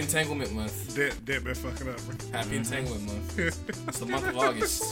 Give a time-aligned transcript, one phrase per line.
[0.00, 0.94] entanglement month.
[0.96, 2.16] That that been fucking up, bro.
[2.32, 3.38] Happy entanglement month.
[3.88, 4.82] It's the month of August.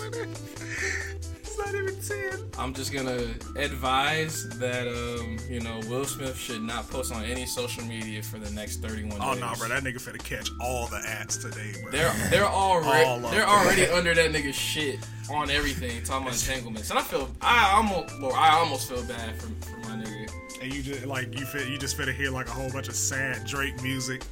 [1.40, 2.48] It's not even ten.
[2.58, 7.46] I'm just gonna advise that um, you know, Will Smith should not post on any
[7.46, 9.42] social media for the next 31 Oh days.
[9.42, 11.90] Oh no, bro, that nigga finna catch all the ads today, bro.
[11.90, 13.48] They're they're already All they're them.
[13.48, 14.98] already under that nigga's shit
[15.30, 19.40] on everything talking about entanglements, and I feel I almost well, I almost feel bad
[19.40, 20.30] for, for my nigga.
[20.62, 22.94] and you just like you fit, you just finna hear like a whole bunch of
[22.94, 24.22] sad Drake music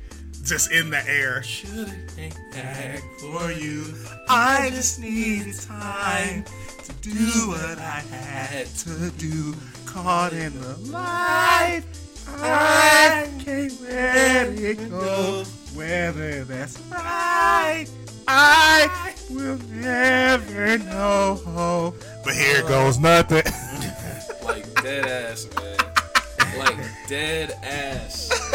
[0.46, 1.42] just in the air.
[1.42, 3.92] Should ain't that For you,
[4.28, 6.44] I just needed time
[6.84, 9.54] to do what I had to do.
[9.86, 11.82] Caught in the light,
[12.28, 15.44] I can't let it go.
[15.74, 17.86] Whether that's right,
[18.28, 21.92] I will never know.
[22.24, 23.38] But here uh, goes nothing.
[24.44, 26.58] like dead ass, man.
[26.58, 28.45] Like dead ass.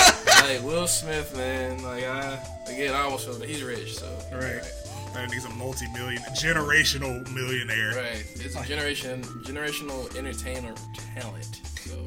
[0.44, 1.84] Like Will Smith, man.
[1.84, 4.64] Like I again, I almost feel that he's rich, so he's right?
[5.14, 7.94] That nigga's a multi-million, generational millionaire.
[7.96, 8.26] Right.
[8.36, 10.74] It's a generation generational entertainer
[11.16, 11.62] talent.
[11.76, 12.06] So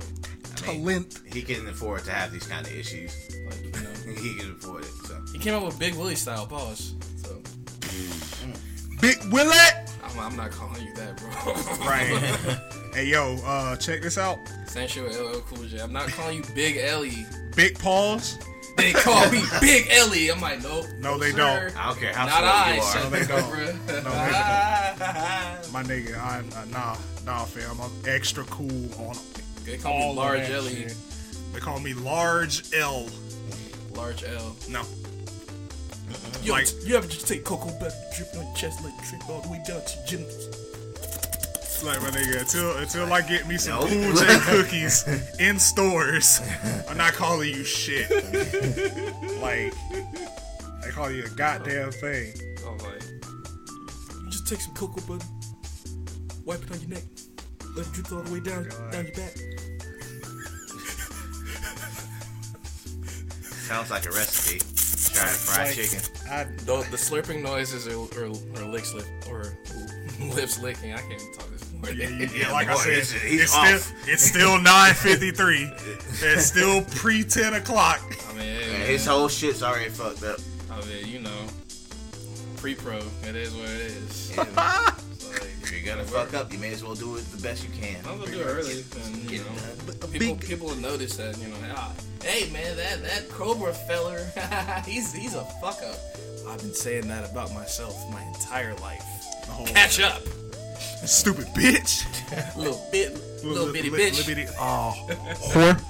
[0.56, 1.20] Talent.
[1.32, 3.14] He can afford to have these kind of issues.
[3.46, 4.90] like you know, He can afford it.
[5.06, 6.94] So he came up with Big Willie style pause.
[7.22, 7.40] So
[7.80, 9.00] mm.
[9.00, 9.50] Big Willie.
[10.14, 11.30] I'm, I'm not calling you that, bro.
[11.86, 12.06] Right.
[12.94, 14.38] hey yo, uh, check this out.
[14.66, 15.80] Same shit with LL Cool J.
[15.80, 17.26] I'm not calling you Big Ellie.
[17.56, 18.38] Big pause.
[18.76, 20.30] They call me Big Ellie.
[20.30, 20.86] I'm like, nope.
[20.98, 21.36] No, they sir.
[21.70, 21.76] don't.
[21.78, 22.74] I don't care how Not I.
[22.74, 22.92] you are.
[22.92, 23.52] son, No, they don't.
[23.52, 23.74] bruh.
[25.72, 27.80] My nigga, I'm uh, nah, nah, fam.
[27.80, 28.68] I'm extra cool
[29.00, 29.22] on them.
[29.64, 30.74] They call all me Large of that Ellie.
[30.74, 30.96] shit.
[31.52, 33.08] They call me Large L.
[33.94, 34.54] Large L.
[34.68, 34.82] No,
[36.42, 39.00] Yo, Like- t- you ever just take cocoa butter, drip on your chest, let it
[39.08, 40.61] drip all the way down to your genitals?
[41.84, 42.40] like my nigga.
[42.40, 43.90] Until until I get me some Nope.
[43.90, 45.05] Cool J cookies
[45.39, 46.40] in stores,
[46.89, 48.08] I'm not calling you shit.
[49.42, 49.74] like
[50.83, 52.33] they call you a goddamn thing.
[52.64, 53.02] Oh, I'm like,
[54.24, 55.27] you just take some cocoa butter,
[56.46, 57.02] wipe it on your neck,
[57.77, 58.92] let it drip all the way down oh, God.
[58.92, 59.36] down your back.
[63.68, 64.60] Sounds like a recipe.
[65.14, 66.01] Try fried Like, chicken.
[66.30, 69.57] I The, the slurping noises or, or, or lips lip or
[70.35, 70.92] lips licking.
[70.92, 71.98] I can't even talk this morning.
[72.01, 73.67] Yeah, you, Yeah, like I said, he's- he's it's off.
[73.80, 75.70] still it's still nine fifty three.
[76.23, 78.01] It's still pre ten o'clock.
[78.30, 78.86] I mean, hey, Man, man.
[78.89, 80.39] his whole shit's already fucked up.
[80.70, 81.46] I mean, you know,
[82.57, 82.98] pre-pro.
[83.29, 84.33] It is what it is.
[85.84, 87.96] you're gonna fuck up, you may as well do it the best you can.
[88.06, 89.45] I'm gonna do it early, and you know,
[90.00, 90.11] done.
[90.11, 91.36] people people will notice that.
[91.39, 94.27] You know, ah, hey man, that that Cobra feller,
[94.86, 95.96] he's he's a fuck up.
[96.48, 99.02] I've been saying that about myself my entire life.
[99.48, 100.22] Oh, Catch up,
[101.06, 102.05] stupid bitch.
[102.56, 103.14] little bit,
[103.45, 104.27] little bitty Li- bitch.
[104.27, 104.95] li- bitty- Oh,
[105.52, 105.80] whore.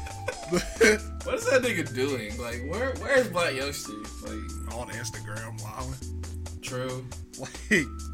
[1.25, 2.37] What is that nigga doing?
[2.41, 3.93] Like, where where's Black Yoshi?
[4.22, 5.94] Like, On Instagram, wilding.
[6.64, 7.04] True.
[7.36, 7.50] Like,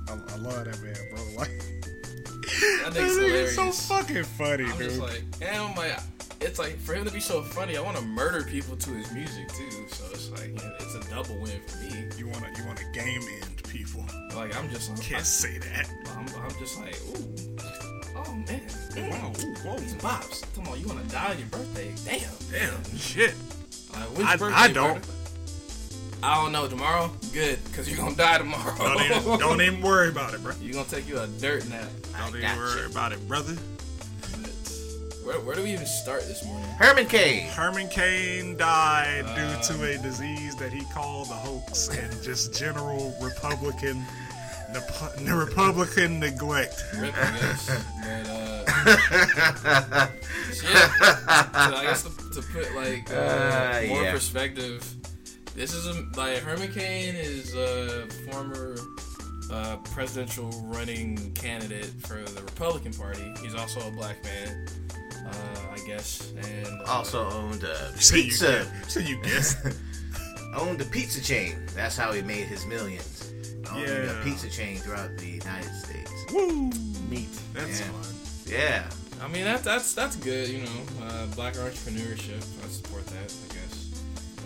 [0.09, 1.23] I, I love that man, bro.
[1.37, 4.89] Like, That nigga's nigga's so fucking funny, I'm dude.
[4.89, 5.99] just like, and I'm like,
[6.41, 9.13] it's like for him to be so funny, I want to murder people to his
[9.13, 9.71] music too.
[9.89, 12.09] So it's like, yeah, it's a double win for me.
[12.17, 14.07] you wanna you wanna game end people?
[14.35, 15.91] Like I'm just, I'm, Can't say that.
[16.17, 17.37] I'm, I'm just like, ooh,
[18.17, 18.63] oh man,
[19.11, 19.45] Wow, mm.
[19.45, 20.45] ooh, whoa, these bops.
[20.55, 21.93] Come on, you want to die on your birthday?
[22.07, 23.35] Damn, damn, shit.
[23.93, 24.93] Like, I- birthday, I don't.
[25.05, 25.13] brother?
[26.23, 26.69] I don't know.
[26.69, 28.75] Tomorrow, good, cause you're gonna die tomorrow.
[28.77, 30.53] Don't even, don't even worry about it, bro.
[30.61, 31.89] You're gonna take you a dirt nap.
[32.19, 32.87] Don't even got worry you.
[32.89, 33.55] about it, brother.
[35.25, 36.67] Where, where do we even start this morning?
[36.79, 37.47] Herman Cain.
[37.51, 42.55] Herman Cain died Uh, due to a disease that he called the hoax and just
[42.59, 44.03] general Republican,
[44.73, 44.91] nep-
[45.35, 46.83] Republican neglect.
[46.99, 47.67] Rip, I guess.
[48.03, 48.65] But uh,
[50.65, 50.87] yeah.
[51.69, 52.11] So I guess to,
[52.41, 54.13] to put like uh, Uh, more yeah.
[54.13, 54.83] perspective,
[55.55, 58.77] this is a, like Herman Cain is a former
[59.53, 63.33] uh, presidential running candidate for the Republican Party.
[63.43, 64.67] He's also a black man,
[65.27, 68.67] uh, I guess, and uh, Also owned a pizza.
[68.89, 69.57] so you guess.
[70.57, 71.57] owned a pizza chain.
[71.75, 73.33] That's how he made his millions.
[73.73, 74.21] Owned Yeah.
[74.21, 76.11] a pizza chain throughout the United States.
[76.33, 76.71] Woo!
[77.09, 77.29] neat.
[77.55, 77.87] That's Yeah.
[77.87, 78.15] fun.
[78.47, 78.91] Yeah.
[79.23, 80.81] I mean that that's that's good, you know.
[81.03, 83.50] Uh, black entrepreneurship, I support that, I guess.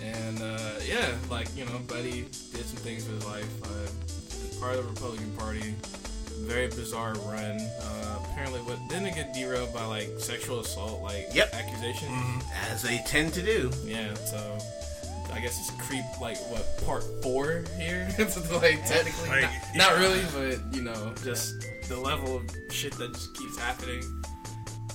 [0.04, 2.22] And uh, yeah, like you know, Buddy
[2.52, 3.62] did some things with his life.
[3.64, 5.74] Uh, part of the Republican Party,
[6.42, 7.58] very bizarre run.
[7.80, 11.54] Uh, apparently, what didn't it get derailed by like sexual assault, like Yep.
[11.54, 12.44] accusations?
[12.70, 13.70] As they tend to do.
[13.84, 14.58] Yeah, so.
[15.32, 18.06] I guess it's creep like what part four here?
[18.18, 19.42] like technically, Like,
[19.74, 21.54] not, not really, but you know, just
[21.88, 24.02] the level of shit that just keeps happening.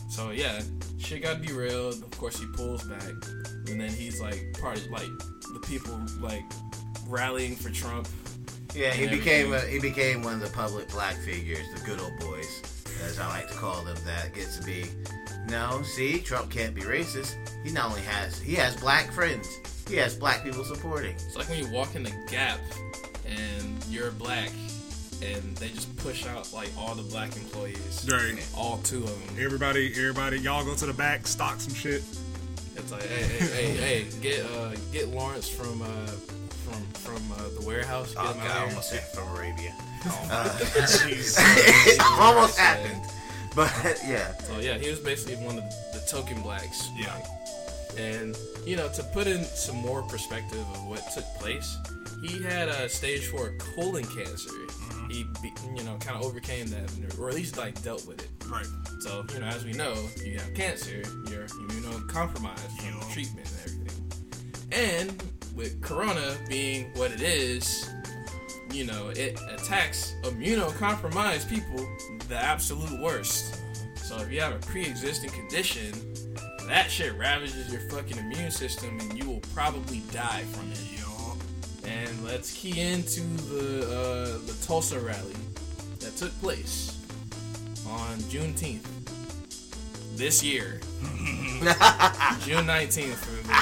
[0.09, 0.61] So yeah,
[0.97, 1.95] shit got derailed.
[2.03, 3.11] Of course, he pulls back,
[3.71, 5.07] and then he's like part of like
[5.53, 6.43] the people like
[7.07, 8.07] rallying for Trump.
[8.75, 12.17] Yeah, he became a, he became one of the public black figures, the good old
[12.19, 12.61] boys,
[13.03, 13.97] as I like to call them.
[14.05, 14.85] That gets to be.
[15.47, 17.35] No, see, Trump can't be racist.
[17.63, 19.47] He not only has he has black friends,
[19.89, 21.13] he has black people supporting.
[21.13, 22.59] It's like when you walk in the Gap
[23.25, 24.51] and you're black,
[25.23, 28.37] and they just push out like all the black employees, Right.
[28.55, 29.43] all two of them.
[29.43, 32.03] Everybody, everybody, y'all go to the back, stock some shit.
[32.79, 35.85] It's like, hey, hey, hey, hey, get uh, get Lawrence from uh,
[36.65, 38.13] from from uh, the warehouse.
[38.13, 38.67] Get Oh, him God, I out here.
[38.69, 39.75] almost said from Arabia.
[40.03, 41.35] Jeez.
[41.87, 43.01] it almost happened,
[43.55, 43.69] but
[44.07, 46.89] yeah, So yeah, he was basically one of the, token blacks.
[46.97, 47.13] Yeah.
[47.97, 48.35] And
[48.65, 51.77] you know, to put in some more perspective of what took place,
[52.23, 54.49] he had a stage four colon cancer.
[55.09, 58.29] He, be, you know, kind of overcame that, or at least like dealt with it.
[58.47, 58.65] Right.
[58.99, 63.13] So you know, as we know, you have cancer, you're immunocompromised from Yeah.
[63.13, 64.11] treatment and everything.
[64.71, 65.23] And
[65.55, 67.89] with Corona being what it is,
[68.71, 71.87] you know, it attacks immunocompromised people
[72.27, 73.59] the absolute worst.
[73.95, 75.91] So if you have a pre-existing condition,
[76.67, 80.79] that shit ravages your fucking immune system, and you will probably die from it.
[81.89, 85.33] And let's key into the uh, the Tulsa rally
[85.99, 86.95] that took place
[87.87, 88.85] on Juneteenth
[90.15, 90.79] this year,
[92.41, 93.53] June nineteenth for the,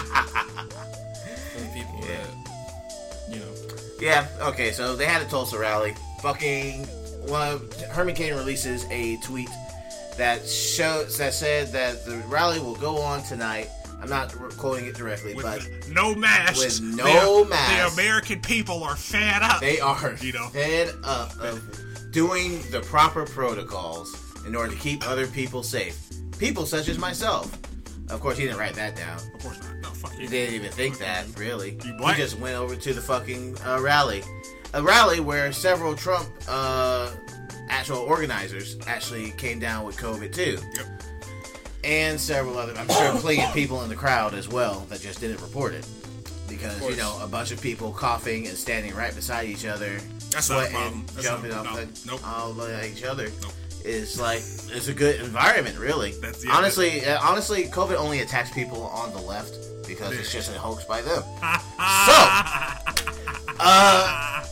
[1.53, 2.17] for the people Yeah.
[2.17, 3.53] that you know.
[4.01, 4.27] yeah.
[4.41, 5.93] Okay, so they had a Tulsa rally.
[6.21, 6.87] Fucking,
[7.27, 7.59] well,
[7.91, 9.49] Herman Cain releases a tweet
[10.17, 13.69] that shows that said that the rally will go on tonight.
[13.99, 16.79] I'm not quoting it directly, With but no masks.
[16.79, 17.95] With no the, masks.
[17.95, 19.59] The American people are fed up.
[19.59, 20.47] They are You know.
[20.49, 21.61] fed up of
[22.11, 24.15] doing the proper protocols
[24.45, 25.99] in order to keep other people safe.
[26.37, 27.51] People such as myself.
[28.09, 29.17] Of course, he didn't write that down.
[29.17, 29.75] of course not.
[29.81, 31.71] No, fuck He didn't even think that, really.
[31.71, 34.23] He just went over to the fucking uh, rally.
[34.73, 37.11] A rally where several Trump uh,
[37.69, 40.57] actual organizers actually came down with COVID too.
[40.75, 40.85] Yep.
[41.87, 45.21] And several other, I'm sure, plenty of people in the crowd as well that just
[45.21, 45.87] didn't report it.
[46.49, 49.97] Because, you know, a bunch of people coughing and standing right beside each other
[50.31, 51.05] That's not a sweating, problem.
[51.13, 52.21] That's jumping not- off no, the, nope.
[52.27, 53.29] all by each other.
[53.41, 53.53] Nope.
[53.85, 56.11] Is like it's a good environment, really.
[56.19, 59.55] That's- yeah, honestly, uh, honestly, COVID only attacks people on the left
[59.87, 61.23] because it's just a hoax by them.
[63.47, 64.43] So, uh,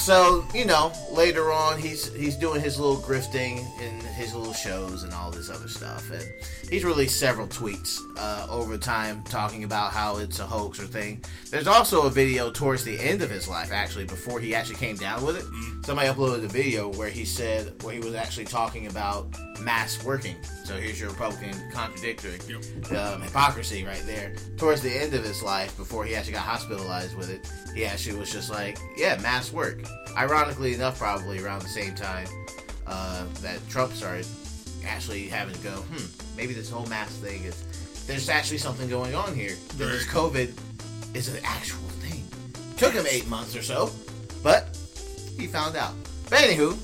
[0.00, 5.02] so you know, later on, he's he's doing his little grifting in his little shows
[5.02, 6.24] and all this other stuff, and
[6.70, 11.22] he's released several tweets uh, over time talking about how it's a hoax or thing.
[11.50, 14.96] There's also a video towards the end of his life, actually, before he actually came
[14.96, 15.44] down with it.
[15.84, 19.26] Somebody uploaded a video where he said where he was actually talking about
[19.60, 20.36] mass working.
[20.64, 22.38] So here's your Republican contradictory
[22.96, 24.34] um, hypocrisy right there.
[24.56, 28.18] Towards the end of his life, before he actually got hospitalized with it, he actually
[28.18, 29.82] was just like, "Yeah, mass work."
[30.16, 32.26] Ironically enough, probably around the same time
[32.86, 34.26] uh, that Trump started
[34.86, 36.04] actually having to go, "Hmm,
[36.36, 37.62] maybe this whole mask thing is
[38.06, 39.56] there's actually something going on here.
[39.78, 40.52] That This COVID
[41.14, 42.22] is an actual thing."
[42.76, 43.90] Took him eight months or so,
[44.42, 44.76] but
[45.38, 45.94] he found out.
[46.28, 46.76] But anywho,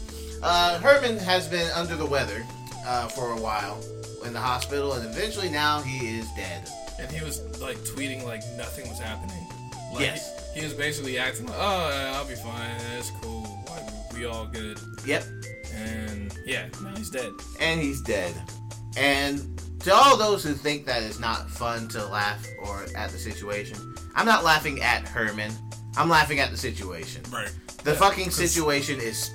[0.42, 2.45] uh, Herman has been under the weather
[2.87, 3.83] uh, for a while
[4.25, 6.69] in the hospital, and eventually now he is dead.
[7.00, 9.47] And he was like tweeting like nothing was happening.
[9.92, 10.52] Like, Yes.
[10.54, 12.76] He, he was basically acting like, oh, I'll be fine.
[12.95, 13.64] That's cool.
[13.69, 14.78] Like, we all good.
[15.07, 15.25] Yep,
[15.74, 17.32] And yeah, now he's dead.
[17.60, 18.34] and he's dead.
[18.96, 23.18] And to all those who think that it's not fun to laugh or at the
[23.18, 25.52] situation, I'm not laughing at Herman.
[25.96, 27.22] I'm laughing at the situation.
[27.32, 27.50] Right.
[27.84, 29.30] The fucking situation is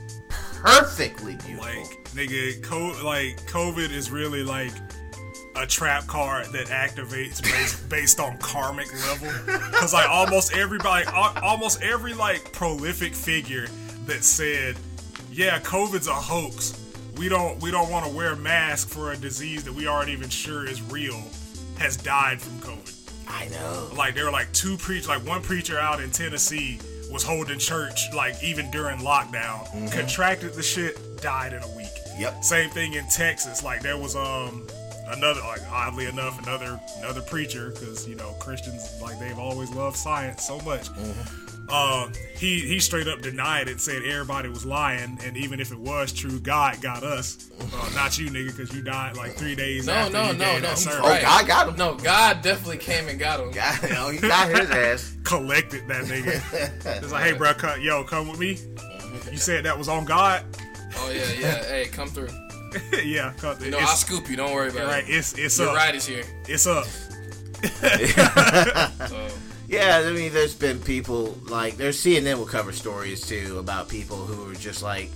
[0.61, 1.65] perfectly beautiful.
[1.65, 4.71] Like nigga, co- like COVID is really like
[5.55, 9.31] a trap card that activates based, based on karmic level.
[9.71, 13.67] Cause like almost everybody, almost every like prolific figure
[14.05, 14.75] that said,
[15.35, 16.79] "Yeah, COVID's a hoax.
[17.17, 20.29] We don't we don't want to wear masks for a disease that we aren't even
[20.29, 21.21] sure is real,"
[21.77, 22.93] has died from COVID.
[23.27, 23.89] I know.
[23.97, 26.79] Like there were like two preach like one preacher out in Tennessee
[27.11, 31.87] was holding church like even during lockdown, contracted the shit, died in a week.
[32.17, 32.43] Yep.
[32.43, 33.61] Same thing in Texas.
[33.61, 34.65] Like there was um
[35.07, 39.97] another like oddly enough another another preacher because you know Christians like they've always loved
[39.97, 40.87] science so much.
[41.69, 45.79] Um, he he straight up denied it, said everybody was lying, and even if it
[45.79, 49.87] was true, God got us, uh, not you, nigga, because you died like three days
[49.87, 50.59] No, after no, you no, no.
[50.61, 51.21] that Oh.
[51.21, 51.75] God got him.
[51.75, 53.49] No, God definitely came and got him.
[53.51, 55.17] God, you know, he got his ass.
[55.23, 56.97] collected that nigga.
[57.01, 58.59] it's like, hey, bro, come, yo, come with me.
[59.31, 60.43] You said that was on God.
[60.97, 61.63] Oh yeah, yeah.
[61.67, 62.29] hey, come through.
[63.03, 64.35] yeah, cause No, I'll scoop you.
[64.35, 64.87] Don't worry about it.
[64.87, 65.03] right.
[65.07, 65.75] It's it's Your up.
[65.77, 66.23] ride is here.
[66.47, 66.85] It's up.
[69.09, 69.27] So
[69.67, 74.17] Yeah, I mean, there's been people like there's CNN will cover stories too about people
[74.17, 75.09] who are just like,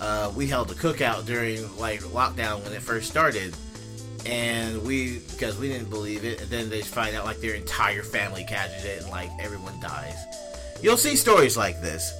[0.00, 3.56] uh, we held a cookout during like lockdown when it first started,
[4.26, 8.02] and we because we didn't believe it, and then they find out like their entire
[8.02, 10.16] family catches it and like everyone dies.
[10.82, 12.12] You'll see stories like this,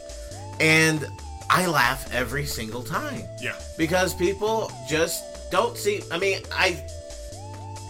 [0.60, 1.06] and
[1.50, 3.56] I laugh every single time Yeah.
[3.76, 6.02] because people just don't see.
[6.10, 6.82] I mean, I,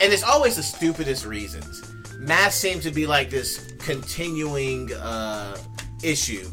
[0.03, 1.81] and it's always the stupidest reasons.
[2.25, 5.57] Masks seem to be like this continuing uh,
[6.02, 6.49] issue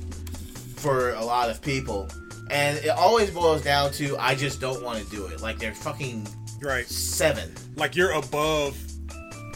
[0.75, 2.09] for a lot of people,
[2.49, 5.41] and it always boils down to I just don't want to do it.
[5.41, 6.27] Like they're fucking
[6.61, 6.85] Right.
[6.87, 7.53] seven.
[7.75, 8.77] Like you're above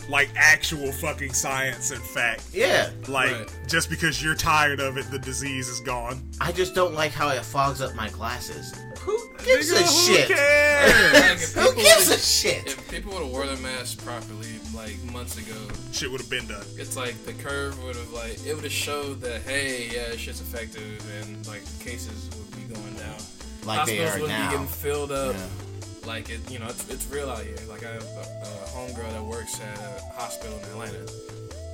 [0.07, 2.43] like actual fucking science and fact.
[2.53, 3.55] Yeah, Like Right.
[3.67, 6.21] just because you're tired of it, the disease is gone.
[6.39, 8.73] I just don't like how it fogs up my glasses.
[8.99, 10.27] Who gives Nigga, a who shit?
[10.27, 11.55] cares?
[11.57, 12.67] like, Who gives a shit?
[12.67, 14.47] If people would have wore their masks properly,
[14.85, 15.57] like months ago,
[15.91, 16.65] Shit would have been done.
[16.77, 20.41] it's like the curve would have like it would have showed that hey, yeah, shit's
[20.41, 23.17] effective, and like cases would be going down.
[23.65, 25.35] Like they Hospitals are would be getting filled up.
[25.35, 26.07] Yeah.
[26.07, 27.57] Like it, you know, it's, it's real out here.
[27.67, 31.11] Like I have a, a homegirl that works at a hospital in Atlanta.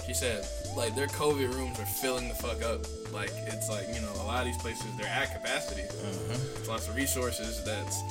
[0.05, 2.85] She said like their COVID rooms are filling the fuck up.
[3.11, 5.81] Like it's like you know a lot of these places they're at capacity.
[5.81, 6.59] Mm-hmm.
[6.59, 8.01] It's lots of resources that's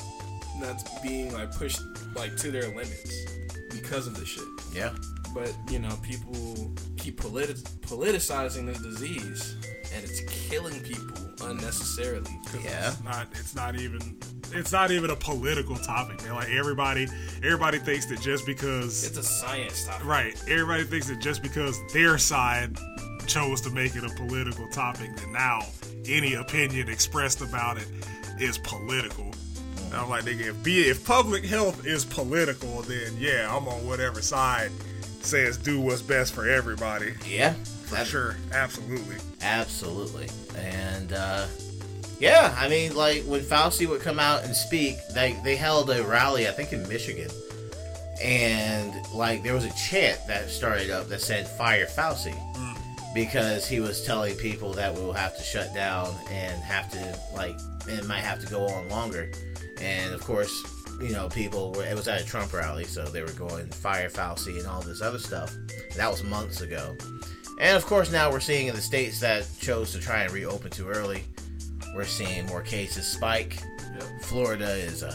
[0.60, 1.80] that's being like pushed
[2.14, 3.24] like to their limits
[3.70, 4.44] because of this shit.
[4.74, 4.90] Yeah.
[5.34, 9.56] But you know, people keep politi- politicizing this disease,
[9.94, 12.30] and it's killing people unnecessarily.
[12.64, 12.88] Yeah.
[12.88, 13.28] It's not.
[13.32, 14.18] It's not even.
[14.52, 16.20] It's not even a political topic.
[16.24, 16.34] Man.
[16.34, 17.06] Like everybody,
[17.44, 20.04] everybody thinks that just because It's a science topic.
[20.04, 22.76] right, everybody thinks that just because their side
[23.28, 25.60] chose to make it a political topic, that now
[26.08, 27.86] any opinion expressed about it
[28.40, 29.30] is political.
[29.90, 33.84] And I'm like, nigga, if be if public health is political, then yeah, I'm on
[33.86, 34.70] whatever side
[35.20, 37.12] says do what's best for everybody.
[37.28, 37.52] Yeah.
[37.54, 39.16] For That's- sure, absolutely.
[39.42, 40.28] Absolutely.
[40.56, 41.46] And uh
[42.20, 46.04] yeah, I mean like when Fauci would come out and speak, they they held a
[46.04, 47.30] rally I think in Michigan.
[48.22, 52.34] And like there was a chant that started up that said fire Fauci
[53.12, 57.56] because he was telling people that we'll have to shut down and have to like
[57.88, 59.32] it might have to go on longer.
[59.80, 60.62] And of course,
[61.00, 64.08] you know, people were it was at a Trump rally, so they were going fire
[64.08, 65.54] Fauci and all this other stuff.
[65.96, 66.96] That was months ago.
[67.60, 70.70] And of course, now we're seeing in the states that chose to try and reopen
[70.70, 71.24] too early,
[71.94, 73.58] we're seeing more cases spike.
[73.94, 74.22] Yep.
[74.22, 75.08] Florida is a.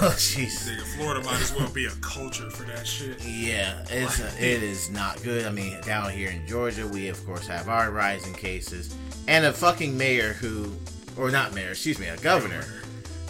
[0.00, 0.70] oh, jeez.
[0.96, 3.20] Florida might as well be a culture for that shit.
[3.24, 5.46] Yeah, it's it is not good.
[5.46, 8.94] I mean, down here in Georgia, we of course have our rising cases,
[9.26, 10.72] and a fucking mayor who,
[11.16, 12.64] or not mayor, excuse me, a governor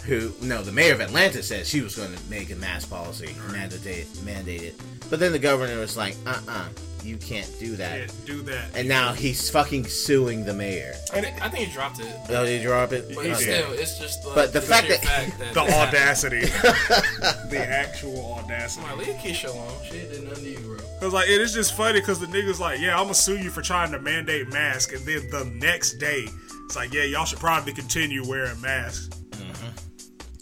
[0.05, 3.35] who, no, the mayor of Atlanta said she was going to make a mask policy,
[3.51, 4.75] mandate mandate it,
[5.09, 6.67] but then the governor was like, uh, uh
[7.03, 7.97] you can't do that.
[7.99, 8.75] Yeah, do that.
[8.75, 10.93] And now he's fucking suing the mayor.
[11.13, 12.13] I think, I think he dropped it.
[12.29, 13.05] Oh, did you drop it?
[13.15, 13.33] But Okay.
[13.35, 16.41] still, it's just the, But the fact that- fact that the audacity,
[17.49, 18.85] the actual audacity.
[18.85, 19.73] I'm like, leave Keisha alone.
[19.85, 20.77] She did nothing to you, bro.
[20.99, 23.49] Cause like it is just funny because the niggas like, yeah, I'm gonna sue you
[23.49, 26.27] for trying to mandate masks, and then the next day,
[26.65, 29.09] it's like, yeah, y'all should probably continue wearing masks.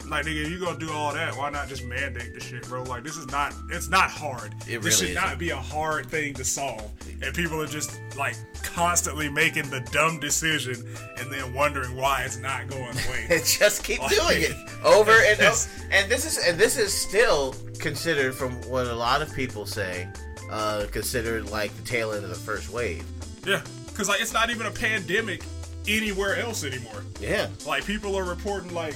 [0.10, 2.84] Like nigga, if you gonna do all that, why not just mandate the shit, bro?
[2.84, 4.54] Like this is not, it's not hard.
[4.68, 5.40] It this really should not isn't.
[5.40, 6.90] be a hard thing to solve,
[7.22, 10.76] and people are just like constantly making the dumb decision
[11.18, 13.28] and then wondering why it's not going away.
[13.30, 15.70] and just keep Like- doing it over and over.
[15.92, 20.08] And this is and this is still considered, from what a lot of people say,
[20.52, 23.04] uh, considered like the tail end of the first wave.
[23.46, 23.62] yeah,
[23.94, 25.44] cause like it's not even a pandemic
[25.88, 27.04] anywhere else anymore.
[27.22, 28.94] Yeah, Like people are reporting like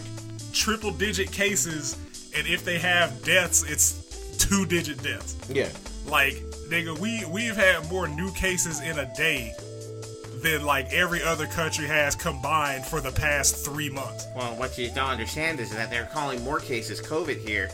[0.53, 1.97] triple digit cases,
[2.35, 5.35] and if they have deaths, it's two digit deaths.
[5.49, 5.69] yeah.
[6.07, 6.33] Like
[6.69, 9.53] nigga, we we've had more new cases in a day
[10.41, 14.25] than like every other country has combined for the past three months.
[14.35, 17.69] Well, what you don't understand is that they're calling more cases COVID here.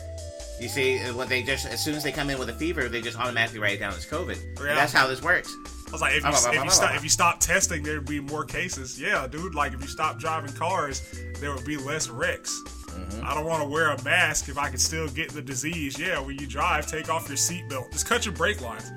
[0.60, 3.00] You see, what they just as soon as they come in with a fever, they
[3.00, 4.38] just automatically write it down as COVID.
[4.58, 4.74] Yeah.
[4.74, 5.54] That's how this works.
[5.88, 8.44] I was like, if you, if you stop if you stop testing, there'd be more
[8.44, 9.00] cases.
[9.00, 9.54] Yeah, dude.
[9.54, 11.02] Like if you stop driving cars,
[11.40, 12.62] there would be less wrecks.
[13.22, 15.98] I don't want to wear a mask if I can still get the disease.
[15.98, 17.92] Yeah, when you drive, take off your seatbelt.
[17.92, 18.90] Just cut your brake lines.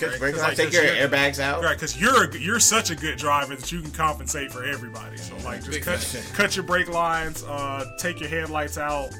[0.00, 1.62] Cause, Right, 'cause, like, take 'cause your airbags out.
[1.62, 5.16] Right, because you're a, you're such a good driver that you can compensate for everybody.
[5.18, 6.32] So like, just Big cut fact.
[6.34, 9.10] cut your brake lines, uh, take your headlights out.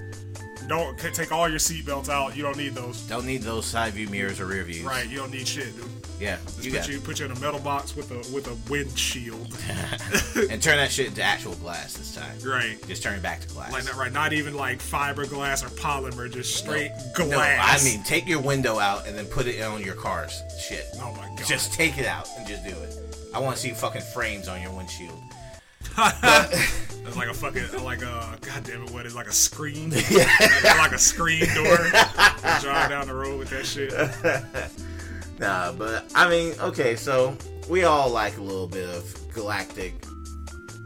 [0.69, 2.35] Don't take all your seatbelts out.
[2.37, 3.03] You don't need those.
[3.03, 4.83] Don't need those side view mirrors or rear views.
[4.85, 5.85] Right, you don't need shit, dude.
[6.21, 8.47] Yeah, Just you put got you put you in a metal box with a with
[8.47, 9.53] a windshield.
[10.51, 12.37] and turn that shit into actual glass this time.
[12.47, 12.77] right.
[12.87, 13.73] Just turn it back to glass.
[13.73, 17.83] Like not right, not even like fiberglass or polymer, just straight No, glass.
[17.83, 20.87] I mean take your window out and then put it on your car's shit.
[20.97, 21.47] Oh my god.
[21.47, 22.97] Just take it out and just do it.
[23.35, 25.19] I want to see fucking frames on your windshield.
[27.07, 29.91] It's like a fucking like a goddamn it, what is like a screen?
[30.11, 31.77] like, like a screen door.
[32.63, 33.93] Drive down the road with that shit.
[35.39, 37.37] Nah, but I mean, okay, so
[37.69, 39.95] we all like a little bit of galactic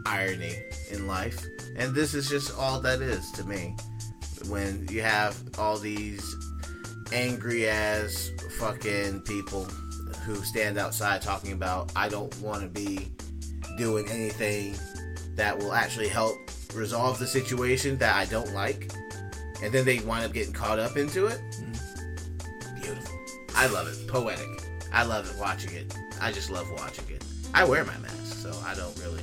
[0.05, 0.55] irony
[0.91, 1.39] in life,
[1.77, 3.75] and this is just all that is to me.
[4.47, 6.35] When you have all these
[7.11, 9.65] angry ass fucking people
[10.25, 13.11] who stand outside talking about, I don't want to be
[13.77, 14.75] doing anything
[15.35, 16.35] that will actually help
[16.73, 18.91] resolve the situation that I don't like,
[19.61, 21.39] and then they wind up getting caught up into it.
[21.59, 22.81] Mm-hmm.
[22.81, 23.18] Beautiful.
[23.59, 24.07] I love it.
[24.07, 24.47] Poetic.
[24.93, 25.93] I love it watching it.
[26.21, 27.21] I just love watching it.
[27.53, 29.21] I wear my mask, so I don't really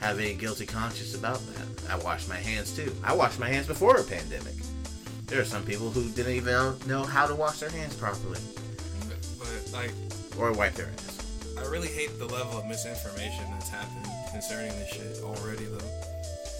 [0.00, 1.88] have any guilty conscience about that.
[1.88, 2.92] I wash my hands too.
[3.04, 4.56] I washed my hands before a pandemic.
[5.26, 8.40] There are some people who didn't even know how to wash their hands properly
[9.38, 9.92] But like,
[10.40, 11.54] or wipe their ass.
[11.56, 15.78] I really hate the level of misinformation that's happened concerning this shit already, though.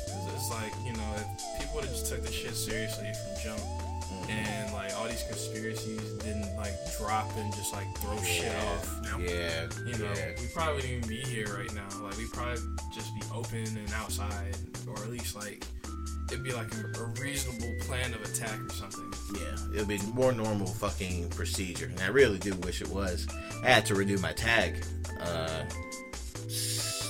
[0.06, 3.42] Because it's like, you know, if people would have just took this shit seriously from
[3.42, 3.87] jump,
[4.28, 9.68] and like all these conspiracies didn't like drop and just like throw shit off, Yeah.
[9.86, 10.30] you know, yeah.
[10.40, 11.88] we probably wouldn't even be here right now.
[12.02, 12.60] Like, we'd probably
[12.94, 15.64] just be open and outside, or at least like
[16.30, 19.12] it'd be like a, a reasonable plan of attack or something.
[19.34, 23.26] Yeah, it'd be more normal fucking procedure, and I really do wish it was.
[23.64, 24.84] I had to renew my tag,
[25.20, 25.64] uh,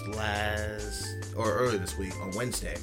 [0.08, 2.76] last or early this week on Wednesday,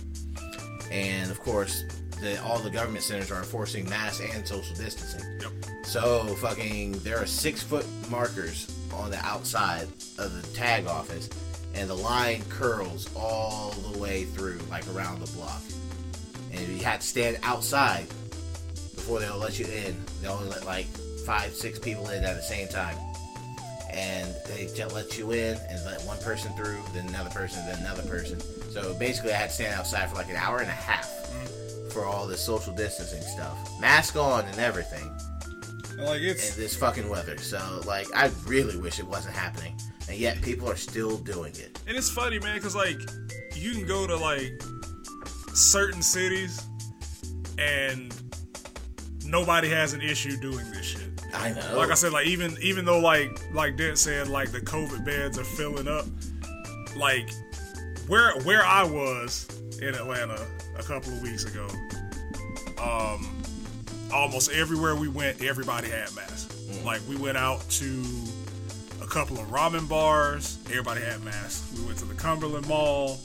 [0.92, 1.84] and of course,
[2.22, 5.22] the, all the government centers are enforcing mask and social distancing.
[5.42, 5.52] Yep.
[5.84, 11.30] So fucking, there are six foot markers on the outside of the tag office,
[11.74, 15.62] and the line curls all the way through, like around the block.
[16.52, 18.08] And you have to stand outside
[18.96, 19.96] before they'll let you in.
[20.22, 20.86] They only let like
[21.26, 22.98] five, six people in at the same time.
[23.92, 27.80] And they just let you in and let one person through, then another person, then
[27.80, 28.40] another person.
[28.72, 31.15] So basically, I had to stand outside for like an hour and a half
[31.96, 33.58] for all this social distancing stuff.
[33.80, 35.10] Mask on and everything
[35.98, 37.38] Like in it's this fucking weather.
[37.38, 39.80] So, like, I really wish it wasn't happening.
[40.10, 41.80] And yet, people are still doing it.
[41.88, 43.00] and it's funny, man, because like
[43.56, 44.62] you can go to like
[45.54, 46.62] certain cities
[47.58, 48.14] and
[49.26, 51.10] nobody has an issue doing this shit.
[51.34, 51.78] I know.
[51.78, 55.40] Like I said, like even even though like like Dent said, like the COVID beds
[55.40, 56.06] are filling up,
[56.98, 57.30] like
[58.08, 59.48] where where I was
[59.82, 60.46] in Atlanta
[60.78, 61.68] a couple of weeks ago,
[62.82, 63.28] um,
[64.14, 66.54] almost everywhere we went, everybody had masks.
[66.84, 68.04] Like we went out to
[69.02, 71.78] a couple of ramen bars, everybody had masks.
[71.78, 73.20] We went to the Cumberland Mall,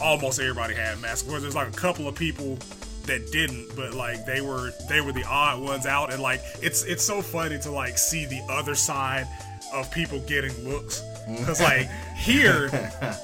[0.00, 1.28] almost everybody had masks.
[1.28, 2.58] Where there's like a couple of people
[3.06, 6.84] that didn't, but like they were they were the odd ones out, and like it's
[6.84, 9.26] it's so funny to like see the other side
[9.72, 11.02] of people getting looks.
[11.44, 12.68] Cause like here,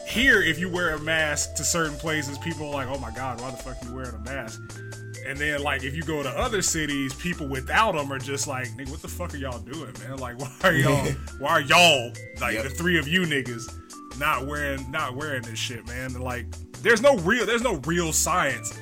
[0.07, 3.41] here if you wear a mask to certain places, people are like, "Oh my god,
[3.41, 4.61] why the fuck you wearing a mask?"
[5.27, 8.69] And then like if you go to other cities, people without them are just like,
[8.77, 10.19] "Nigga, what the fuck are y'all doing, man?
[10.19, 11.07] Like, why are y'all,
[11.39, 12.65] why are y'all like Yep.
[12.65, 13.73] the three of you niggas
[14.19, 16.15] not wearing not wearing this shit, man?
[16.15, 16.47] And like,
[16.83, 18.79] there's no real there's no real science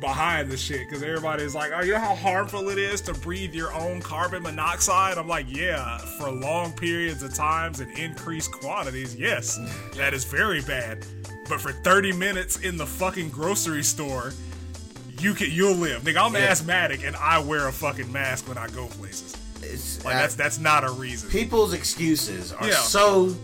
[0.00, 3.54] behind the shit because everybody's like, oh, you know how harmful it is to breathe
[3.54, 5.16] your own carbon monoxide?
[5.18, 9.58] I'm like, yeah, for long periods of times and increased quantities, yes,
[9.96, 11.06] that is very bad.
[11.48, 14.32] But for 30 minutes in the fucking grocery store,
[15.20, 16.02] you can you'll live.
[16.02, 16.40] Nigga, I'm Yeah.
[16.50, 19.36] asthmatic and I wear a fucking mask when I go places.
[19.62, 21.30] it's, Like uh, that's that's not a reason.
[21.30, 22.74] people's excuses are Yeah.
[22.74, 23.34] so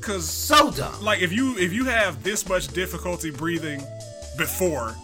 [0.00, 1.02] Cause so dumb.
[1.02, 3.82] like if you if you have this much difficulty breathing
[4.38, 4.94] before.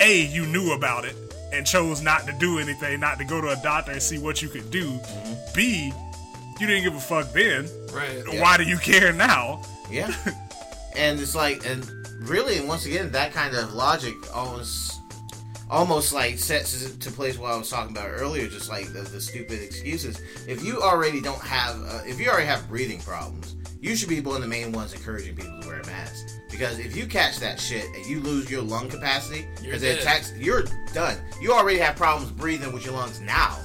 [0.00, 1.14] A you knew about it
[1.52, 4.40] and chose not to do anything not to go to a doctor and see what
[4.42, 5.34] you could do Mm-hmm.
[5.54, 5.92] b
[6.60, 8.22] you didn't give a fuck then Right.
[8.40, 10.14] why do you care now Yeah.
[10.96, 11.84] and it's like, and
[12.20, 14.99] really, once again, that kind of logic almost,
[15.70, 19.20] almost like sets to place what I was talking about earlier, just like the, the
[19.20, 20.20] stupid excuses.
[20.48, 24.20] If you already don't have, uh, if you already have breathing problems, you should be
[24.20, 26.38] one of the main ones encouraging people to wear a mask.
[26.50, 30.32] Because if you catch that shit and you lose your lung capacity, because it attacks,
[30.36, 31.16] you're done.
[31.40, 33.58] You already have problems breathing with your lungs now.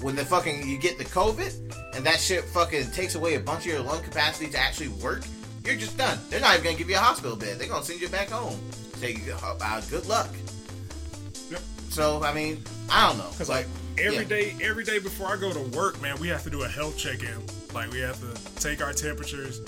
[0.00, 3.66] When the fucking you get the COVID and that shit fucking takes away a bunch
[3.66, 5.24] of your lung capacity to actually work,
[5.64, 6.18] you're just done.
[6.30, 7.58] They're not even gonna give you a hospital bed.
[7.58, 8.58] They're gonna send you back home.
[8.94, 10.30] Say uh, uh, good luck.
[11.90, 13.28] So I mean, I don't know.
[13.30, 14.24] because Like, like every Yeah.
[14.24, 16.96] day, every day before I go to work, man, we have to do a health
[16.96, 17.42] check-in.
[17.74, 19.60] Like we have to take our temperatures.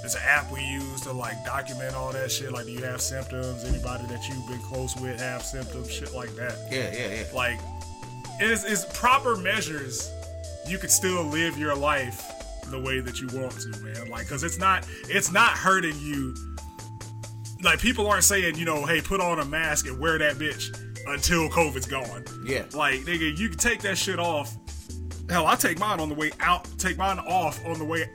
[0.00, 2.52] There's an app we use to like document all that shit.
[2.52, 3.64] Like, do you have symptoms?
[3.64, 5.90] Anybody that you've been close with have symptoms?
[5.90, 6.56] Shit like that.
[6.70, 7.24] Yeah, yeah, yeah.
[7.32, 7.58] Like,
[8.40, 10.10] it's, it's proper measures.
[10.66, 12.20] You could still live your life
[12.70, 14.10] the way that you want to, man.
[14.10, 16.34] Like, cause it's not, it's not hurting you.
[17.62, 20.76] Like, people aren't saying, you know, hey, put on a mask and wear that bitch
[21.06, 22.24] until COVID's gone.
[22.44, 22.64] Yeah.
[22.74, 24.56] Like, nigga, you can take that shit off.
[25.28, 26.66] Hell, I take mine on the way out.
[26.78, 28.08] Take mine off on the way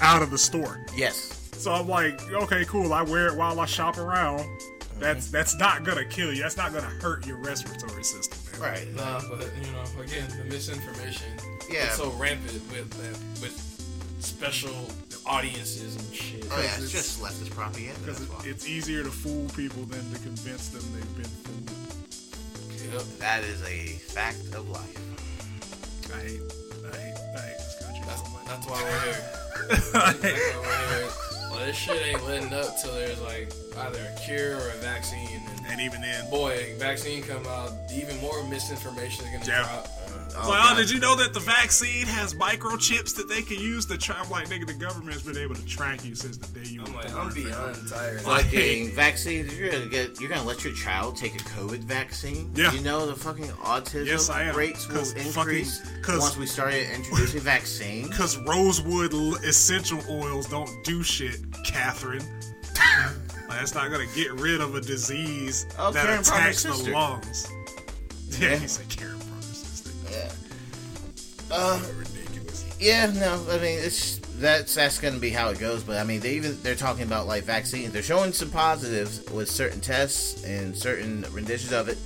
[0.00, 0.84] out of the store.
[0.94, 1.48] Yes.
[1.56, 2.92] So I'm like, okay, cool.
[2.92, 4.46] I wear it while I shop around.
[4.98, 6.42] That's that's not gonna kill you.
[6.42, 8.38] That's not gonna hurt your respiratory system.
[8.60, 8.70] Man.
[8.70, 8.94] Right.
[8.94, 11.26] Nah, but you know, again, the misinformation.
[11.70, 11.84] Yeah.
[11.86, 13.56] It's so rampant with that, with
[14.20, 14.74] special
[15.24, 16.46] audiences and shit.
[16.52, 17.98] Oh yeah, it's it's- just leftist propaganda.
[18.00, 18.50] Because That's why.
[18.50, 21.94] it's easier to fool people than to convince them they've been fooled.
[22.92, 23.02] Yep.
[23.18, 24.96] That is a fact of life.
[26.12, 26.40] I hate,
[26.92, 29.22] I hate, I hate this country That's, so that's why we're here.
[29.68, 31.08] That's why we're here.
[31.50, 35.28] Well, this shit ain't letting up till there's like either a cure or a vaccine.
[35.56, 39.62] And and even then, boy, vaccine come out, even more misinformation is gonna Yeah.
[39.68, 39.88] drop.
[40.32, 43.58] It's Oh, like, oh, did you know that the vaccine has microchips that they can
[43.58, 44.18] use to track?
[44.24, 46.82] I'm like, nigga, the government has been able to track you since the day you
[46.84, 47.26] I'm were like, born.
[47.26, 48.16] I'm beyond tired.
[48.16, 49.58] Of fucking vaccines.
[49.58, 50.20] You're gonna get.
[50.20, 52.50] You're gonna let your child take a COVID vaccine.
[52.54, 52.72] Yeah.
[52.72, 54.56] You know the fucking autism Yes, I am.
[54.56, 55.66] rates will 'Cause fucking-
[56.20, 58.08] once we started introducing vaccines.
[58.08, 59.12] Because rosewood
[59.44, 62.22] essential oils don't do shit, Catherine.
[63.48, 67.48] like, that's not gonna get rid of a disease Oh, that attacks the lungs.
[68.38, 68.56] Yeah, Yeah.
[68.56, 69.18] he said Karen Brother's sister.
[69.18, 69.19] Yeah.
[71.50, 72.64] Uh, Ridiculous.
[72.80, 73.06] yeah.
[73.14, 75.82] No, I mean it's that's that's gonna be how it goes.
[75.82, 77.92] But I mean, they even they're talking about like vaccines.
[77.92, 81.98] They're showing some positives with certain tests and certain renditions of it,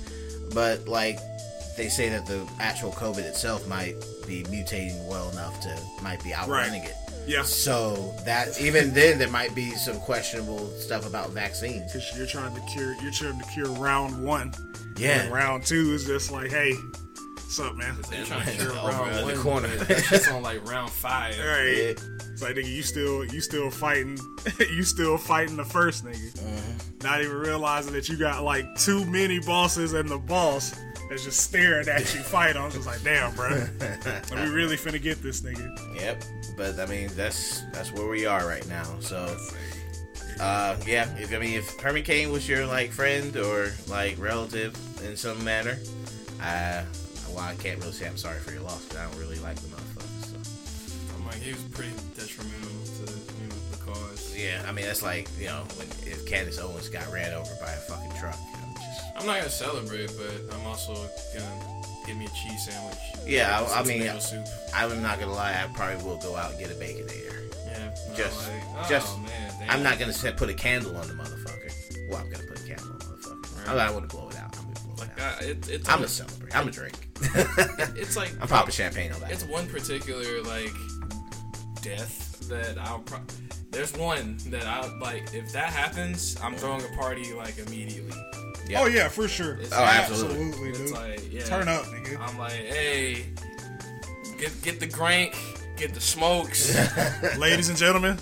[0.53, 1.17] but like
[1.77, 3.95] they say that the actual COVID itself might
[4.27, 6.93] be mutating well enough to might be outrunning it.
[7.27, 11.91] Yeah, So that even then there might be some questionable stuff about vaccines.
[11.91, 14.53] because you're trying to cure, you're trying to cure round one.
[14.95, 15.21] Yeah.
[15.23, 16.75] And round two is just like, hey,
[17.45, 17.95] what's up, man?
[18.09, 19.69] They're trying to cure Over round in the one, corner.
[19.77, 21.39] but That shit's on like round five.
[21.39, 21.65] All right.
[21.77, 21.93] Yeah.
[22.33, 24.17] It's like nigga, you still you still fighting
[24.59, 26.33] you still fighting the first nigga.
[26.33, 26.97] Mm-hmm.
[27.05, 30.77] Not even realizing that you got like too many bosses and the boss
[31.11, 32.57] is just staring at you fight.
[32.57, 33.49] I'm just like, damn, bro.
[34.31, 35.95] Are we really finna get this nigga?
[35.95, 36.23] Yep.
[36.57, 38.85] But I mean that's that's where we are right now.
[38.99, 39.37] So
[40.39, 44.75] uh yeah, if I mean if Herman Cain was your like friend or like relative
[45.05, 45.77] in some manner,
[46.41, 46.81] uh
[47.35, 49.55] well I can't really say I'm sorry for your loss because I don't really like
[49.57, 50.25] the motherfucker.
[50.25, 52.69] So I'm like, he was pretty detrimental
[53.05, 54.35] to you know the cause.
[54.37, 57.71] yeah, I mean that's like, you know, when if Candace Owens got ran over by
[57.71, 58.37] a fucking truck.
[58.61, 60.93] I'm just I'm not gonna celebrate, but I'm also
[61.33, 61.61] gonna
[62.05, 62.97] get me a cheese sandwich.
[63.25, 64.45] Yeah, I, I mean, soup.
[64.73, 67.41] I'm not gonna lie, I probably will go out and get a baconator.
[67.65, 69.51] Yeah, just- like, oh, just- man.
[69.67, 71.71] I'm not gonna set, put a candle on the motherfucker.
[72.09, 73.57] Well, I'm gonna put a candle on the motherfucker.
[73.57, 73.69] Right.
[73.69, 74.24] I'm not gonna blow
[75.25, 75.43] it out.
[75.43, 75.65] I'm gonna blow it like out.
[75.65, 75.69] that.
[75.69, 76.55] It, it's I'm one- a celebrate.
[76.55, 77.09] I'm a drink.
[77.97, 79.31] It's like I'm popping champagne on that.
[79.31, 80.73] It's one particular like
[81.81, 82.99] death that I'll.
[82.99, 83.19] Pro-
[83.71, 85.33] There's one that I like.
[85.33, 88.13] If that happens, I'm throwing a party like immediately.
[88.67, 88.81] Yeah.
[88.81, 89.55] Oh yeah, for sure.
[89.55, 90.47] It's Oh, absolutely.
[90.47, 90.91] Absolutely, It's dude.
[90.91, 91.43] like yeah.
[91.43, 92.19] Turn up, nigga.
[92.19, 93.25] I'm like, hey,
[94.39, 95.35] get get the grank,
[95.77, 96.75] get the smokes.
[97.37, 98.17] Ladies and gentlemen,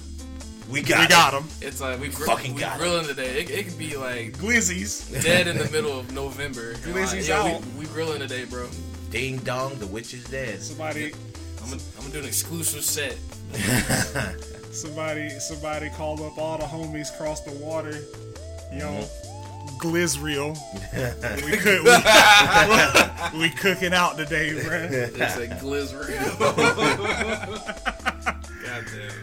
[0.70, 1.00] We got.
[1.02, 1.44] we got him.
[1.62, 2.80] it's like we gr- Fucking we got 'em.
[2.80, 3.42] grilling today.
[3.42, 5.22] It, it could be like Glizzies.
[5.24, 6.72] dead in the middle of November.
[6.72, 7.66] And Glizzy's like, yo, out.
[7.76, 8.68] we, we grilling today, bro.
[9.12, 10.62] Ding dong, the witch is dead.
[10.62, 11.14] Somebody,
[11.62, 13.18] I'm gonna, I'm gonna do an exclusive set.
[14.74, 18.00] somebody, somebody called up all the homies across the water.
[18.74, 19.78] Yo, Mm-hmm.
[19.80, 20.58] Glizreal.
[21.46, 21.84] we, cook,
[23.34, 24.88] we, we cooking out today, bro.
[24.92, 25.94] It's a glizz
[27.54, 29.23] God damn, man.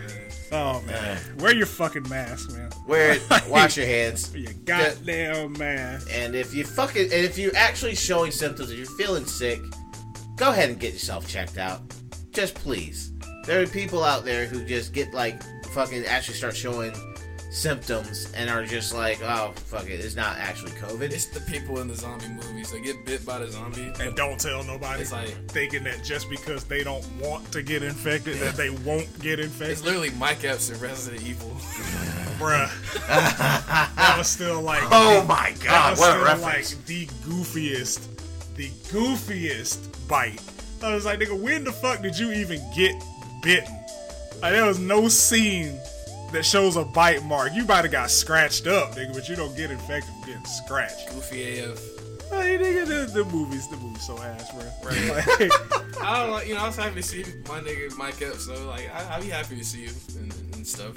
[0.52, 2.70] Oh man, wear your fucking mask, man.
[2.86, 3.22] Wear it.
[3.48, 4.34] Wash your hands.
[4.34, 6.08] Your goddamn mask.
[6.12, 9.60] And if you fucking, and if you're actually showing symptoms, if you're feeling sick,
[10.36, 11.82] go ahead and get yourself checked out.
[12.32, 13.12] Just please.
[13.46, 16.92] There are people out there who just get like fucking actually start showing
[17.50, 21.12] symptoms and are just like, oh fuck it, it's not actually COVID.
[21.12, 22.70] It's the people in the zombie movies.
[22.70, 23.92] They get bit by the zombie.
[24.00, 25.02] And don't tell nobody.
[25.02, 29.08] It's like- thinking that just because they don't want to get infected, that they won't
[29.20, 29.72] get infected.
[29.72, 31.50] It's literally Mike Epps in Resident Evil.
[32.38, 32.70] Bruh.
[33.08, 34.82] that was still like.
[34.90, 36.74] oh my that god, was what a still reference!
[36.76, 38.06] like the goofiest,
[38.56, 40.40] the goofiest bite.
[40.82, 42.94] I was like, nigga, when the fuck did you even get
[43.42, 43.74] bitten?
[44.40, 45.78] Like, there was no scene
[46.32, 47.52] that shows a bite mark.
[47.54, 51.10] You might have got scratched up, nigga, but you don't get infected from getting scratched.
[51.10, 51.80] Goofy AF.
[52.30, 54.62] Like, nigga, the, the movies, the movies so ass, bro.
[54.88, 55.50] Right.
[56.00, 58.46] Like, I don't like, you know, I was happy to see my nigga Mike Epps,
[58.46, 60.94] so like, I, I'll be happy to see you and, and stuff.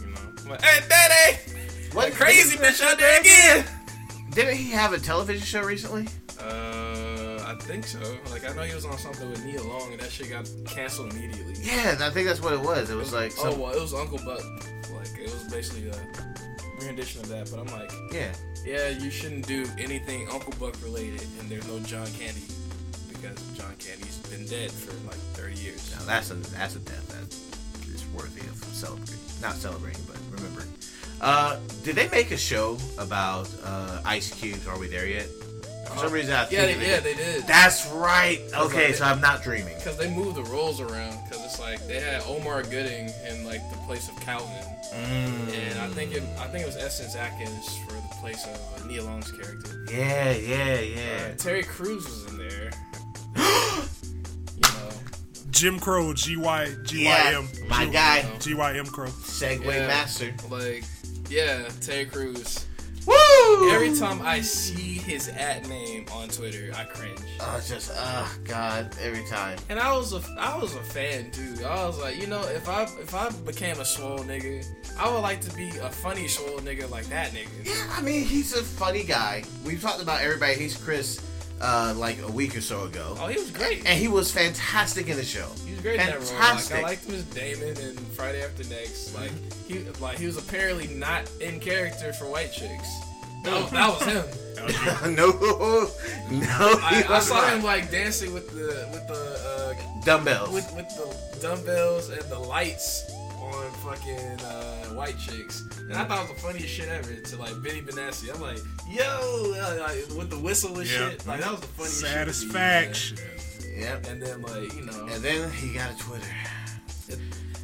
[0.00, 1.38] You know, like, hey, daddy,
[1.92, 3.64] What crazy bitch out there again.
[4.32, 6.06] Didn't he have a television show recently?
[6.40, 6.97] Uh,
[7.48, 7.98] I think so.
[8.30, 11.14] Like, I know he was on something with Nia Long, and that shit got canceled
[11.14, 11.54] immediately.
[11.62, 12.90] Yeah, I think that's what it was.
[12.90, 14.44] It was like oh well, it was Uncle Buck.
[14.94, 17.50] Like, it was basically a rendition of that.
[17.50, 18.32] But I'm like, Yeah.
[18.66, 22.42] yeah, you shouldn't do anything Uncle Buck related, and there's no John Candy
[23.08, 25.90] because John Candy's been dead for like 30 years.
[25.98, 29.16] Now that's a that's a death that is worthy of celebrating.
[29.40, 30.68] Not celebrating, but remembering.
[31.22, 35.28] Uh, did they make a show about uh, Ice Cube's Are We There Yet?
[35.88, 37.04] For some reason, I think Yeah, they, they yeah, did.
[37.04, 37.46] they did.
[37.46, 38.40] That's right.
[38.54, 39.74] Okay, like- so I'm not dreaming.
[39.76, 41.18] Because they moved the roles around.
[41.24, 45.52] Because it's like they had Omar Gooding in like the place of Calvin, Mm.
[45.52, 48.86] and I think it, I think it was Essence Atkins for the place of uh,
[48.86, 49.84] Nia Long's character.
[49.92, 51.34] Yeah, yeah, Uh, yeah.
[51.36, 52.70] Terry Crews was in there.
[53.36, 54.88] you know,
[55.50, 59.08] Jim Crow, G Y G Y Yeah, M, my guy, G Y M Crow.
[59.08, 59.86] Segway Yeah.
[59.86, 60.34] Master.
[60.50, 60.84] like
[61.28, 62.64] yeah, Terry Crews.
[63.48, 63.70] Woo!
[63.70, 67.18] Every time I see his at name on Twitter, I cringe.
[67.40, 69.58] Oh, just, oh god, every time.
[69.68, 71.54] And I was a I was a fan too.
[71.64, 74.64] I was like, you know, if I if I became a swole nigga,
[74.98, 77.48] I would like to be a funny swole nigga like that nigga.
[77.64, 79.44] Yeah, I mean, he's a funny guy.
[79.64, 80.54] We've talked about everybody.
[80.54, 81.20] Hates Chris,
[81.60, 83.84] uh, like a week or so ago, Oh, he was great.
[83.86, 85.46] and he was fantastic in the show.
[85.64, 86.20] He was great in that role.
[86.20, 86.76] Like Fantastic.
[86.78, 89.14] I liked him as Damon in Friday After Next.
[89.14, 89.30] Like
[89.66, 92.88] he like he was apparently not in character for white chicks.
[93.44, 94.24] That was, that was him.
[95.14, 95.30] no,
[96.30, 97.52] no, I, I saw not.
[97.52, 100.50] him like dancing with the with the uh, dumbbells.
[100.52, 106.18] with with the dumbbells and the lights on fucking uh, white chicks, and I thought
[106.24, 107.14] it was the funniest shit ever.
[107.14, 108.58] To like Benny Benassi, I'm like,
[108.90, 111.10] yo, uh, like, with the whistle and Yeah.
[111.10, 113.16] shit, like that was the funniest Satisfaction.
[113.16, 113.60] shit.
[113.62, 114.06] to me, yep.
[114.08, 116.26] And then like you know, And then he got a Twitter.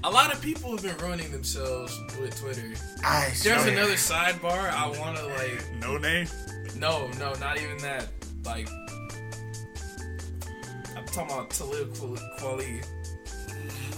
[0.04, 2.74] A lot of people have been ruining themselves with Twitter.
[3.02, 3.68] I There's swear.
[3.68, 5.64] another sidebar I want to like.
[5.80, 6.28] No name.
[6.76, 8.08] No, no, not even that.
[8.44, 8.68] Like,
[10.94, 12.84] I'm talking about Talib Kweli.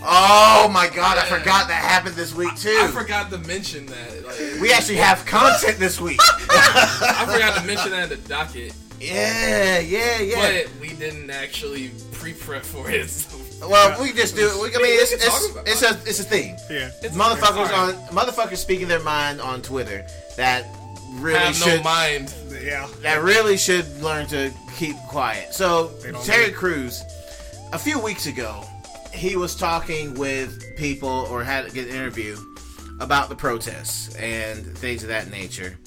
[0.02, 2.78] Oh my god, I forgot that happened this week too.
[2.80, 4.24] I forgot to mention that.
[4.24, 6.20] Like, we actually have content this week.
[6.50, 10.62] I forgot to mention that in the docket, yeah, yeah, yeah.
[10.64, 13.08] but we didn't actually pre-prep for it.
[13.10, 14.62] so- well, we just do it.
[14.62, 16.56] We, I mean, We it's it's, it's a it's a thing.
[16.70, 16.90] Yeah.
[17.02, 20.66] It's motherfuckers on motherfuckers speaking their mind on Twitter that
[21.12, 22.34] really have should no mind.
[22.62, 22.88] Yeah.
[23.02, 25.54] that really should learn to keep quiet.
[25.54, 25.92] So
[26.24, 27.02] Terry Crews,
[27.72, 28.64] a few weeks ago,
[29.12, 32.36] he was talking with people or had to get an interview
[33.00, 35.78] about the protests and things of that nature.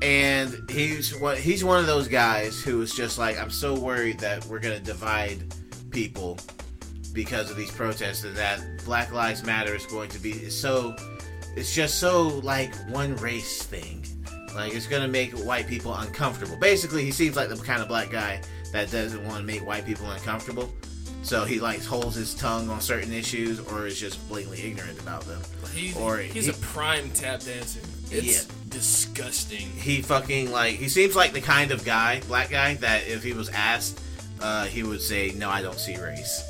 [0.00, 4.20] And he's one he's one of those guys who was just like, I'm so worried
[4.20, 5.54] that we're gonna divide
[5.90, 6.38] people
[7.12, 10.94] because of these protests and that Black Lives Matter is going to be so
[11.56, 14.04] it's just so like one race thing.
[14.54, 16.56] Like it's gonna make white people uncomfortable.
[16.56, 18.40] Basically, he seems like the kind of black guy
[18.72, 20.72] that doesn't want to make white people uncomfortable.
[21.22, 25.22] So he like holds his tongue on certain issues, or is just blatantly ignorant about
[25.22, 25.40] them.
[25.74, 27.80] He's, Or he's he- a prime tap dancer.
[28.10, 28.54] It's Yeah.
[28.68, 29.70] disgusting.
[29.76, 33.32] He fucking like he seems like the kind of guy, black guy, that if he
[33.32, 34.00] was asked,
[34.40, 36.42] uh, he would say, "No, I don't see race."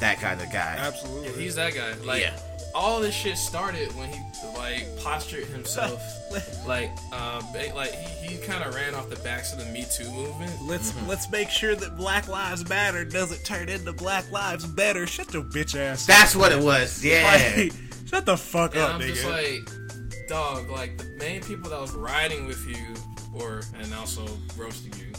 [0.00, 0.76] That kind of guy.
[0.78, 1.30] Absolutely.
[1.30, 1.94] Yeah, he's that guy.
[2.04, 2.36] Like Yeah.
[2.74, 4.20] all this shit started when he
[4.56, 6.02] like postured himself,
[6.66, 7.42] like uh,
[7.74, 10.52] like he, he kind of ran off the backs of the Me Too movement.
[10.62, 15.06] Let's let's make sure that Black Lives Matter doesn't turn into Black Lives Better.
[15.06, 16.02] Shut your bitch ass.
[16.02, 16.16] up.
[16.16, 17.04] That's what it was.
[17.10, 17.52] Yeah.
[17.56, 17.72] Like,
[18.06, 19.14] shut the fuck And up, I'm nigga.
[19.14, 22.94] just like, dog, like the main people that was riding with you,
[23.34, 25.09] or and also roasting you, unfortunately,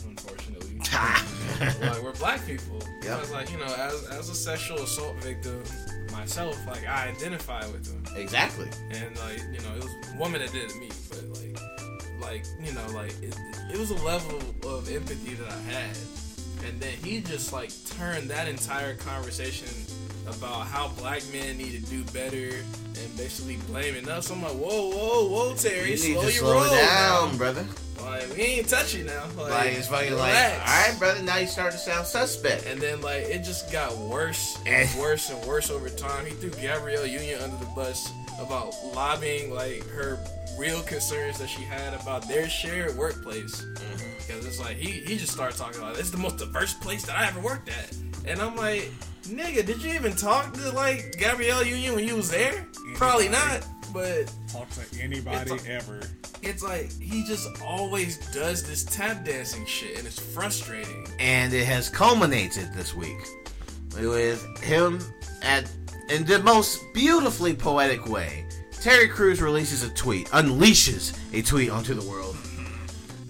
[0.90, 2.80] like we're black people.
[3.04, 3.18] Yep.
[3.18, 5.64] I was like, you know, as as a sexual assault victim
[6.12, 8.16] myself, like I identify with them.
[8.16, 8.70] exactly.
[8.92, 11.58] and like you know it was a woman that did it to me but like
[12.22, 13.36] like you know like it,
[13.74, 14.38] it was a level
[14.70, 15.98] of empathy that i had
[16.68, 19.68] and then he just like turned that entire conversation
[20.36, 24.90] about how black men need to do better and basically blaming us i'm like whoa
[24.90, 27.38] whoa whoa terry You slow your slow roll down, now.
[27.38, 27.66] brother.
[28.02, 31.22] like we ain't touching now like, Like it's fucking like, all right, brother.
[31.24, 32.66] Now you start to sound suspect.
[32.66, 34.88] And then like it just got worse Eh.
[34.88, 36.26] and worse and worse over time.
[36.26, 40.18] He threw Gabrielle Union under the bus about lobbying like her
[40.58, 43.64] real concerns that she had about their shared workplace.
[44.28, 47.18] Because it's like he he just started talking about it's the most diverse place that
[47.18, 47.96] I ever worked at.
[48.26, 48.92] And I'm like,
[49.24, 52.66] nigga, did you even talk to like Gabrielle Union when you was there?
[52.96, 53.66] Probably not.
[53.94, 56.00] But Talk to anybody It's ever.
[56.42, 61.06] it's like he just always does this tap dancing shit, and it's frustrating.
[61.20, 63.18] and it has culminated this week
[63.98, 65.00] with him
[65.42, 65.70] at
[66.10, 68.46] in the most beautifully poetic way.
[68.80, 72.36] Terry Crews releases a tweet, unleashes a tweet onto the world,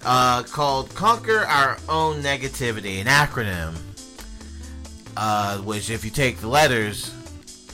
[0.04, 3.74] uh, called "Conquer Our Own Negativity," an acronym,
[5.16, 7.12] uh, which, if you take the letters,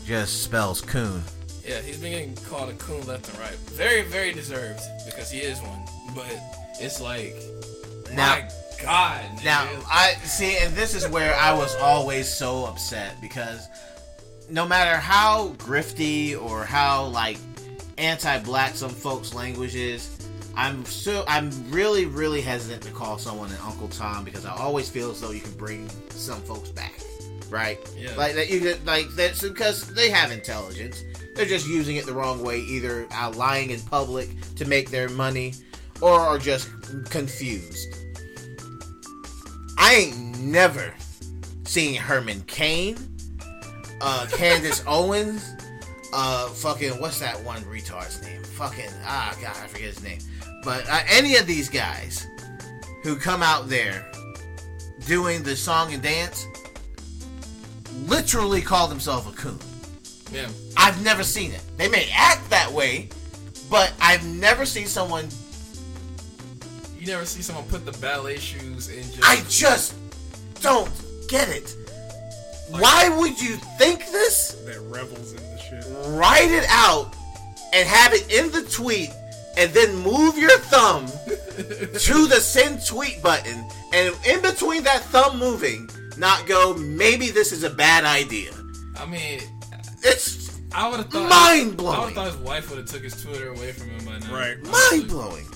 [0.06, 1.22] just spells coon.
[1.66, 3.54] Yeah, he's been getting called a coon left and right.
[3.72, 5.80] Very, very deserved because he is one.
[6.14, 6.34] But
[6.80, 7.34] it's like,
[8.14, 8.48] Now- my
[8.82, 9.84] God, Now, nigga.
[9.90, 13.66] I see, and this is where I was always so upset because
[14.48, 17.38] no matter how grifty or how like
[17.98, 20.08] anti-black some folks' language is,
[20.56, 24.88] I'm so I'm really really hesitant to call someone an Uncle Tom because I always
[24.88, 26.94] feel as though you can bring some folks back,
[27.50, 27.78] right?
[27.96, 28.14] Yeah.
[28.16, 31.02] Like that you could like that's because they have intelligence.
[31.34, 35.08] They're just using it the wrong way, either out lying in public to make their
[35.08, 35.54] money,
[36.00, 36.68] or are just
[37.10, 37.94] confused.
[39.78, 40.92] I ain't never
[41.64, 42.96] seen Herman Cain,
[44.00, 45.48] uh, Candace Owens,
[46.12, 48.42] uh, fucking what's that one retard's name?
[48.42, 50.18] Fucking ah god, I forget his name.
[50.64, 52.26] But uh, any of these guys
[53.02, 54.10] who come out there
[55.06, 56.46] doing the song and dance
[58.06, 59.58] literally call themselves a coon.
[60.32, 61.62] yeah, I've never seen it.
[61.76, 63.08] They may act that way,
[63.70, 65.28] but I've never seen someone.
[66.98, 69.02] you never see someone put the ballet shoes in.
[69.02, 69.22] just.
[69.22, 69.94] I just
[70.60, 70.90] don't
[71.28, 71.74] get it.
[72.70, 74.52] Why would you think this?
[74.66, 75.84] That revels in the shit.
[76.18, 77.14] Write it out
[77.72, 79.10] and have it in the tweet,
[79.56, 85.38] and then move your thumb to the send tweet button, and in between that thumb
[85.38, 86.74] moving, not go.
[86.74, 88.52] Maybe this is a bad idea.
[88.98, 89.40] I mean,
[90.02, 91.28] It's I would have thought.
[91.30, 91.96] Mind-blowing.
[91.96, 94.18] I would have thought his wife would have took his Twitter away from him by
[94.18, 94.34] now.
[94.34, 94.60] Right.
[94.62, 95.46] Mind blowing.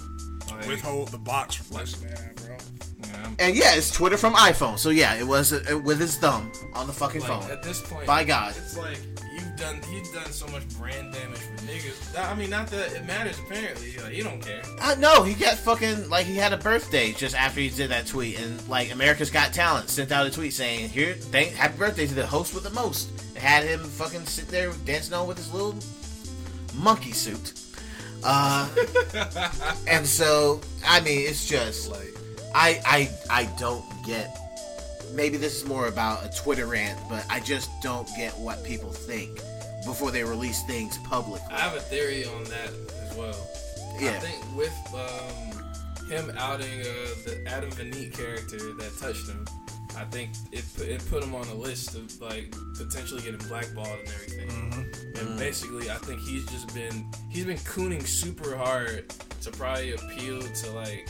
[0.51, 2.57] Like, Withhold the box from listening, bro.
[3.05, 4.79] yeah, And yeah, it's Twitter from iPhone.
[4.79, 7.51] So yeah, it was uh, with his thumb on the fucking like, phone.
[7.51, 8.55] at this point, By God.
[8.57, 8.98] it's like
[9.53, 9.81] you've done.
[9.91, 12.19] He's done so much brand damage for niggas.
[12.19, 13.38] I mean, not that it matters.
[13.38, 14.62] Apparently, like you don't care.
[14.81, 18.07] I know he got fucking like he had a birthday just after he did that
[18.07, 22.07] tweet, and like America's Got Talent sent out a tweet saying, "Here, thank happy birthday
[22.07, 25.37] to the host with the most." It had him fucking sit there dancing on with
[25.37, 25.75] his little
[26.75, 27.55] monkey suit.
[28.25, 28.69] Uh,
[29.88, 32.15] and so I mean, it's just Like,
[32.55, 34.38] I I I don't get.
[35.12, 38.90] Maybe this is more about a Twitter rant, but I just don't get what people
[38.90, 39.40] think
[39.85, 41.46] before they release things publicly.
[41.51, 42.70] I have a theory on that
[43.03, 43.37] as well.
[44.01, 44.11] Yeah.
[44.11, 46.85] I think with um, him outing uh,
[47.25, 49.44] the Adam Venit character that touched him,
[49.96, 53.98] I think it put, it put him on a list of like potentially getting blackballed
[53.98, 54.48] and everything.
[54.48, 55.20] Mm.
[55.20, 60.40] And basically, I think he's just been he's been cooning super hard to probably appeal
[60.40, 61.09] to like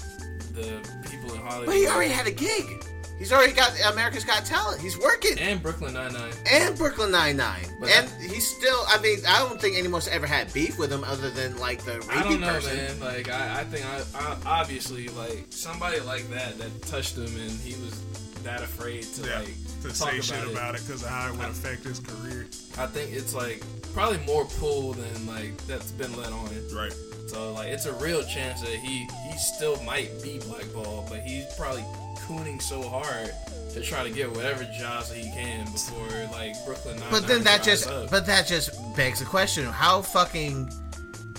[0.53, 1.67] the people in Hollywood.
[1.67, 2.85] But he already had a gig.
[3.23, 4.81] He's already got America's Got Talent.
[4.81, 5.39] He's working.
[5.39, 6.33] and Brooklyn Nine Nine.
[6.51, 7.65] And Brooklyn Nine Nine.
[7.79, 8.81] But And he's still.
[8.89, 11.95] I mean, I don't think anyone's ever had beef with him other than like the
[11.95, 12.77] I rapey don't know, person.
[12.77, 12.99] man.
[12.99, 17.51] Like, I, I think I, I obviously like somebody like that that touched him, and
[17.61, 18.03] he was
[18.43, 19.39] that afraid to Yeah.
[19.39, 20.53] like To talk say about shit it.
[20.53, 22.47] about it because of how it would affect his career.
[22.77, 23.63] I think it's like
[23.95, 26.73] probably more pull than like that's been let on it.
[26.75, 26.93] Right.
[27.29, 31.45] So like, it's a real chance that he he still might be blackballed, but he's
[31.57, 31.85] probably
[32.33, 33.31] cooning so hard
[33.73, 37.11] to try to get whatever jobs that he can before like Brooklyn Nine.
[37.11, 37.89] But then that just.
[38.11, 40.71] But that just begs the question: How fucking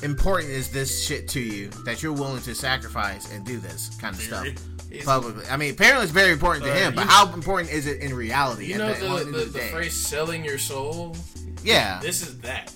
[0.04, 4.16] important is this shit to you that you're willing to sacrifice and do this kind
[4.16, 4.52] of Very.
[4.56, 4.66] stuff?
[4.92, 5.44] He's- Publicly.
[5.50, 8.00] I mean, apparently it's very important to Uh, him, but you- how important is it
[8.02, 8.66] in reality?
[8.68, 11.16] you know the, the, end the, the, phrase "selling your soul."
[11.64, 12.00] Yeah.
[12.02, 12.72] This is that.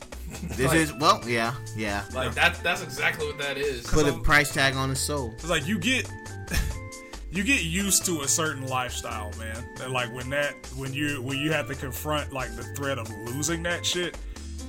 [0.56, 2.04] This Like- is well, yeah, yeah.
[2.14, 3.86] Like that that's exactly what that is.
[3.86, 5.32] Put a I'm- price tag on his soul.
[5.36, 6.10] It's like you get
[7.32, 9.64] you get used to a certain lifestyle, man.
[9.82, 13.10] And like when that when you when you have to confront like the threat of
[13.26, 14.18] losing that shit,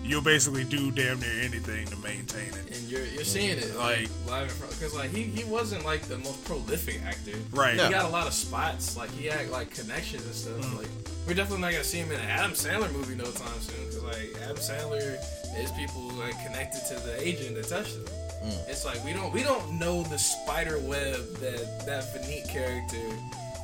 [0.05, 2.77] you'll basically do damn near anything to maintain it.
[2.77, 6.03] and you're you're seeing it like live in front because like he, he wasn't like
[6.03, 7.33] the most prolific actor.
[7.53, 7.73] Right.
[7.73, 8.97] He got a lot of spots.
[8.97, 10.61] Like he had like connections and stuff.
[10.61, 10.79] Mm-hmm.
[10.79, 10.89] Like
[11.27, 14.03] we're definitely not gonna see him in an Adam Sandler movie no time soon because
[14.03, 15.17] like Adam Sandler
[15.59, 18.05] is people like connected to the agent that touched him.
[18.43, 18.69] Mm.
[18.69, 22.97] It's like we don't we don't know the spider web that that Venit character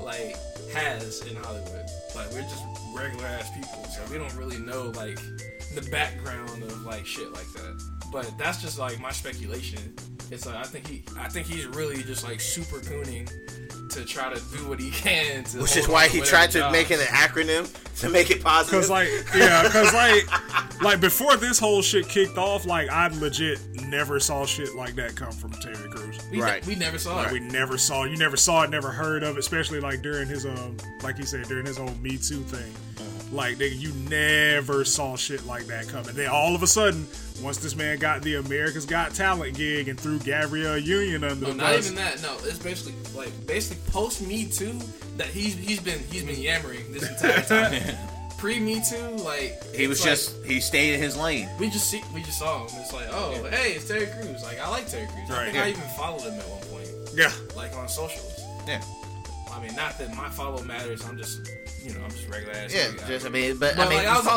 [0.03, 0.37] like
[0.73, 1.91] has in Hollywood.
[2.15, 2.65] Like we're just
[2.95, 5.19] regular ass people, so we don't really know like
[5.75, 7.83] the background of like shit like that.
[8.13, 9.95] But that's just like my speculation.
[10.31, 13.29] It's like I think he I think he's really just like super cooning
[13.91, 16.73] to try to do what he can to Which is why he tried to jobs.
[16.73, 17.71] make it an acronym
[18.01, 18.81] to make it positive.
[18.81, 23.61] Cause like yeah, cause like like before this whole shit kicked off, like I legit
[23.87, 25.94] never saw shit like that come from Terry Crews.
[26.31, 26.65] We, Right.
[26.67, 27.33] we never saw We it.
[27.33, 28.11] We never saw it.
[28.11, 31.25] you never saw it, never heard of it, especially like during his um like he
[31.25, 32.73] said, during his whole Me Too thing.
[32.99, 33.11] Uh-huh.
[33.33, 36.15] Like nigga, you never saw shit like that coming.
[36.15, 37.07] Then all of a sudden,
[37.43, 41.51] once this man got the America's Got Talent gig and threw Gabrielle Union under No,
[41.53, 41.85] the not bus.
[41.87, 42.23] even that.
[42.23, 44.79] No, it's basically like basically post Me Too
[45.17, 47.97] that he's he's been he's been yammering this entire time.
[48.45, 51.49] Pre Me Too, like He was like- just he stayed in his lane.
[51.59, 52.79] we just see we just saw him.
[52.79, 54.43] It's like oh hey it's Terry Crews.
[54.43, 55.31] Like I like Terry Crews.
[55.31, 55.53] I Right.
[55.53, 57.33] think I even followed him at one point, Yeah.
[57.57, 58.39] like on socials.
[58.69, 58.83] Yeah,
[59.51, 61.03] I mean, not that my follow matters.
[61.07, 61.41] I'm just
[61.83, 62.75] you know I'm just regular ass.
[62.75, 62.89] yeah.
[62.95, 63.07] guy.
[63.09, 64.33] Just I mean, but, But I mean, like I was, I.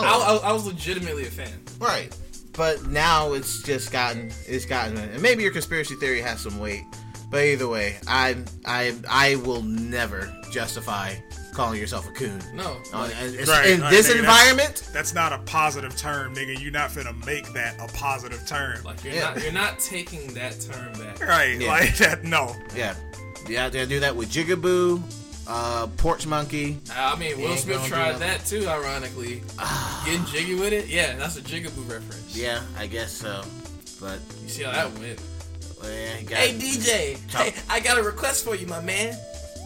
[0.47, 1.51] I, I was legitimately a fan.
[1.79, 2.15] right.
[2.53, 6.83] But now it's just gotten it's gotten, and maybe your conspiracy theory has some weight.
[7.29, 11.15] But either way, I I I will never justify
[11.53, 12.39] calling yourself a coon.
[12.53, 13.13] No, On- like,
[13.47, 16.61] Right, in right, this nigga, environment, That's not a positive term, nigga.
[16.61, 18.83] You're not finna make that a positive term.
[18.83, 19.21] like you're Yeah.
[19.33, 21.19] not you're not taking that term back.
[21.19, 21.67] right, Yeah.
[21.69, 22.23] like that.
[22.23, 22.93] No, yeah,
[23.49, 23.65] Yeah.
[23.65, 25.01] out there do that with Jigaboo,
[25.47, 26.79] uh, Porch Monkey.
[26.93, 28.19] I mean, Will Smith tried nothing.
[28.27, 28.67] that too.
[28.69, 29.41] Ironically,
[30.05, 30.87] getting jiggy with it.
[30.87, 32.35] Yeah, that's a Jigaboo reference.
[32.35, 33.43] Yeah, I guess so.
[33.99, 35.19] But You see how that went?
[35.81, 39.13] Well, yeah, Hey DJ, Top- hey, I got a request for you, my man.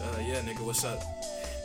[0.00, 1.00] Uh, yeah, nigga, what's up?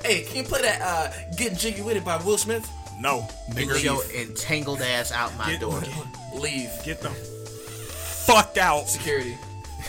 [0.03, 2.69] Hey, can you play that uh, "Getting Jiggy with It" by Will Smith?
[2.99, 3.83] no, Get nigga.
[3.83, 5.81] your entangled ass out my Get- door.
[6.35, 6.69] Leave.
[6.83, 9.37] Get the fuck out, Security.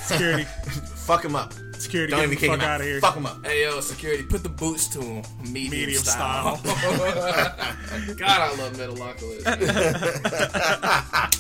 [0.03, 0.45] security.
[1.09, 1.55] Fuck him up.
[1.79, 2.81] Security, Don't get even the kick fuck him out out.
[2.81, 3.01] of here.
[3.01, 3.47] Fuck him up.
[3.47, 5.23] Hey yo, security, put the boots to him.
[5.43, 6.61] Medium, Medium style.
[6.65, 9.45] God, I love Metalocalypse.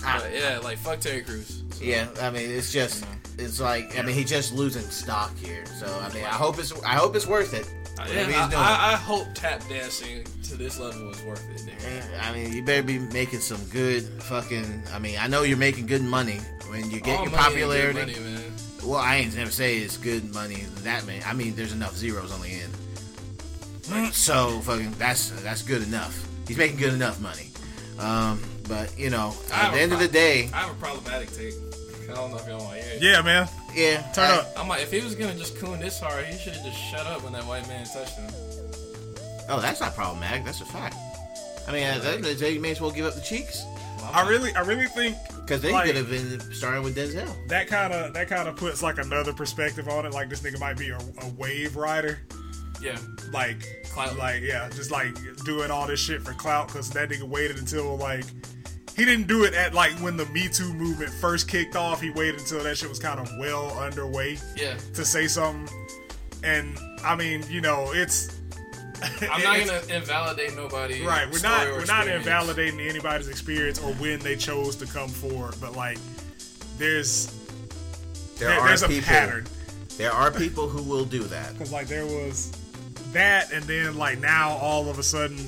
[0.02, 1.62] but yeah, like fuck Terry Crews.
[1.78, 3.04] So, Yeah, I mean it's just
[3.38, 5.64] it's like I mean he's just losing stock here.
[5.78, 7.68] So I mean I hope it's I hope it's worth it.
[7.98, 8.48] uh, yeah.
[8.54, 12.04] I, I, I hope tap dancing to this level is worth it.
[12.20, 14.82] I mean you better be making some good fucking.
[14.92, 17.70] I mean I know you're making good money when you get All your money ain't
[17.70, 18.20] good popularity.
[18.20, 18.44] money.
[18.84, 21.22] Well, I ain't never say it's good money that man.
[21.26, 24.14] I mean there's enough zeros on the end.
[24.14, 26.26] So fucking that's that's good enough.
[26.46, 27.50] He's making good enough money.
[27.98, 31.54] Um, but you know at the end of the day, I have a problematic take.
[32.11, 33.02] I don't know if y'all want to hear it.
[33.02, 33.48] Yeah, man.
[33.74, 34.52] yeah, Turn I- up.
[34.56, 37.06] I'm like, if he was gonna just coon this hard, he should have just shut
[37.06, 38.30] up when that white man touched him.
[39.48, 40.44] Oh, that's not problematic.
[40.44, 40.96] That's a fact.
[41.66, 43.62] I mean, at the end of the you may as well give up the cheeks
[43.98, 47.28] Well, I really, I really think because they Like- could have been starting with Denzel.
[47.48, 50.12] that kind of that kind of puts like another perspective on it.
[50.12, 52.20] Like this nigga might be a, a wave rider.
[52.80, 52.96] yeah.
[53.32, 54.16] Like, Clout.
[54.16, 57.96] like yeah, just like doing all this shit for clout because that nigga waited until
[57.98, 58.24] like
[58.99, 62.01] he didn't do it at like when the Me Too movement first kicked off.
[62.03, 64.74] He waited until that shit was kind of well underway Yeah.
[64.94, 65.68] to say something.
[66.44, 68.36] And I mean, you know, it's.
[69.01, 71.03] I'm not it's- gonna invalidate nobody.
[71.05, 75.55] Right, we're not we're not invalidating anybody's experience or when they chose to come forward,
[75.61, 75.99] but like
[76.78, 77.26] there's
[78.38, 79.05] There, there, are there's a people.
[79.07, 79.46] pattern
[79.96, 81.53] There are people who will do that.
[81.55, 82.51] because like there was
[83.12, 85.38] that, and then like now all of a sudden,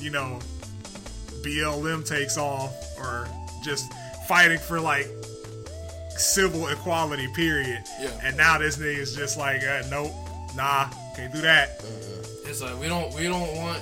[0.00, 0.38] you know,
[1.42, 3.28] BLM takes off or
[3.62, 3.92] just
[4.26, 5.06] fighting for like
[6.10, 7.82] civil equality, period.
[8.00, 8.10] Yeah.
[8.22, 10.12] And now this nigga is just like, uh, nope,
[10.56, 11.82] nah, can't do that.
[12.44, 13.80] It's like we don't we don't want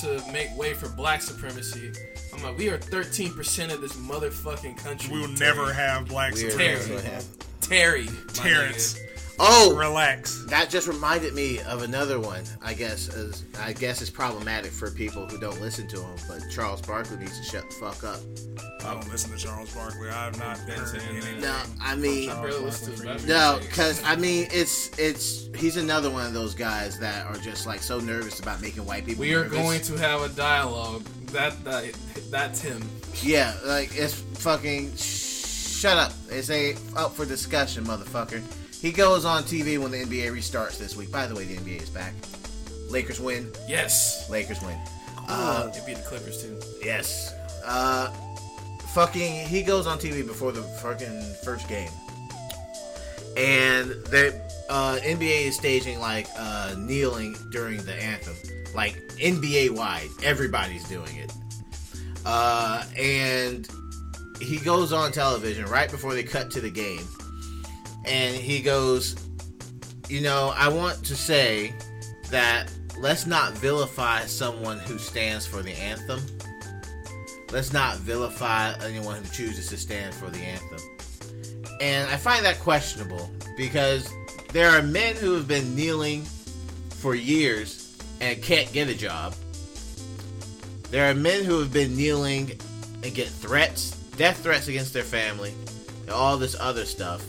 [0.00, 1.92] to make way for black supremacy.
[2.34, 5.14] I'm like, we are 13% of this motherfucking country.
[5.14, 5.56] We will Terry.
[5.56, 6.50] never have black Weird.
[6.52, 6.88] supremacy.
[6.88, 7.00] Terry.
[7.02, 7.28] That's.
[7.60, 8.06] Terry.
[8.32, 9.03] Terrence, nigga.
[9.38, 10.44] Oh, relax.
[10.48, 12.44] that just reminded me of another one.
[12.62, 16.16] I guess is I guess it's problematic for people who don't listen to him.
[16.28, 18.20] But Charles Barkley needs to shut the fuck up.
[18.84, 20.08] I don't listen to Charles Barkley.
[20.10, 21.40] I have not Been heard saying anything.
[21.40, 25.48] No, I mean, I barely listen to his basketball no, because I mean, it's it's
[25.56, 29.04] he's another one of those guys that are just like so nervous about making white
[29.06, 29.22] people.
[29.22, 29.58] we are nervous.
[29.58, 31.02] going to have a dialogue.
[31.32, 31.92] That that
[32.30, 32.82] that's him.
[33.22, 34.94] Yeah, like it's fucking.
[34.96, 36.12] Shut up.
[36.30, 38.42] It's a up for discussion, motherfucker.
[38.84, 41.10] He goes on TV when the NBA restarts this week.
[41.10, 42.12] By the way, the NBA is back.
[42.90, 43.50] Lakers win.
[43.66, 44.28] Yes.
[44.28, 44.78] Lakers win.
[45.26, 46.60] Uh, They beat the Clippers too.
[46.84, 47.32] yes.
[47.64, 48.10] Uh,
[48.92, 49.46] fucking.
[49.48, 51.88] He goes on TV before the fucking first game,
[53.38, 58.34] and the uh, NBA is staging like uh, kneeling during the anthem,
[58.74, 60.10] like NBA wide.
[60.22, 61.32] Everybody's doing it.
[62.26, 63.66] Uh, and
[64.42, 67.06] he goes on television right before they cut to the game,
[68.06, 69.16] and he goes,
[70.08, 71.74] "You know, I want to say
[72.30, 76.24] that let's not vilify someone who stands for the anthem.
[77.50, 80.80] Let's not vilify anyone who chooses to stand for the anthem."
[81.80, 84.08] And I find that questionable because
[84.52, 86.24] there are men who have been kneeling
[86.90, 89.34] for years and can't get a job.
[90.90, 92.58] There are men who have been kneeling
[93.02, 95.52] and get threats, death threats against their family,
[96.02, 97.22] and all this other stuff.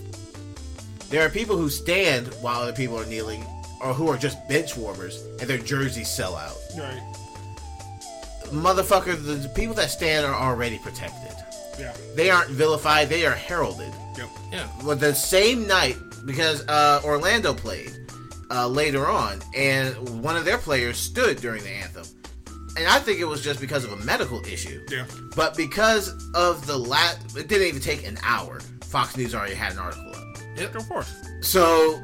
[1.10, 3.46] There are people who stand while other people are kneeling,
[3.82, 6.58] or who are just bench warmers, and their jerseys sell out.
[6.78, 7.02] Right.
[8.46, 11.36] Motherfucker, the, the people that stand are already protected.
[11.80, 11.94] Yeah.
[12.16, 13.94] They aren't vilified; they are heralded.
[14.18, 14.30] Yep.
[14.52, 14.68] Yeah.
[14.84, 17.92] Well, the same night because uh, Orlando played
[18.50, 22.06] uh, later on, and one of their players stood during the anthem,
[22.78, 24.84] and I think it was just because of a medical issue.
[24.90, 25.06] Yeah.
[25.36, 28.60] But because of the last, it didn't even take an hour.
[28.82, 30.25] Fox News already had an article up.
[30.56, 30.76] Yep.
[30.76, 31.14] Of course.
[31.42, 32.02] So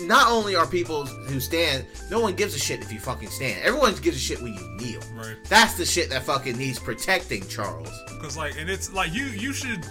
[0.00, 3.62] not only are people who stand, no one gives a shit if you fucking stand.
[3.62, 5.00] Everyone gives a shit when you kneel.
[5.14, 5.36] Right.
[5.48, 7.90] That's the shit that fucking needs protecting, Charles.
[8.08, 9.84] Because like, and it's like you you should,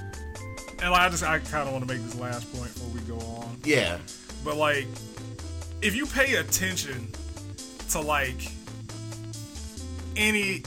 [0.82, 3.02] and like I just I kind of want to make this last point before we
[3.02, 3.58] go on.
[3.64, 3.98] Yeah.
[4.44, 4.88] But like,
[5.82, 7.08] if you pay attention
[7.90, 8.52] to like
[10.16, 10.64] any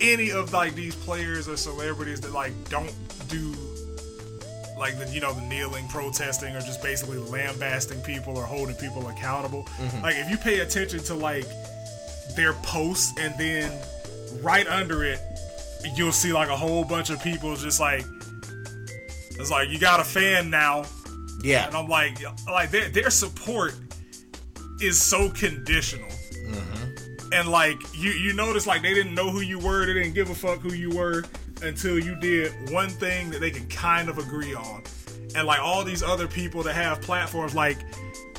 [0.00, 2.92] any of like these players or celebrities that like don't
[3.28, 3.54] do
[4.78, 9.08] like the you know the kneeling, protesting, or just basically lambasting people or holding people
[9.08, 9.64] accountable.
[9.78, 10.02] Mm-hmm.
[10.02, 11.46] Like if you pay attention to like
[12.36, 13.72] their posts and then
[14.40, 15.18] right under it,
[15.94, 18.04] you'll see like a whole bunch of people just like
[19.38, 20.84] it's like you got a fan now.
[21.42, 23.74] Yeah, and I'm like, like their their support
[24.80, 26.08] is so conditional.
[26.08, 27.32] Mm-hmm.
[27.32, 30.30] And like you you notice like they didn't know who you were, they didn't give
[30.30, 31.24] a fuck who you were
[31.62, 34.82] until you did one thing that they can kind of agree on.
[35.34, 37.78] And like all these other people that have platforms like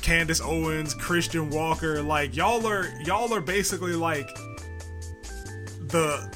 [0.02, 4.28] Candace Owens, Christian Walker, like y'all are y'all are basically like
[5.88, 6.34] the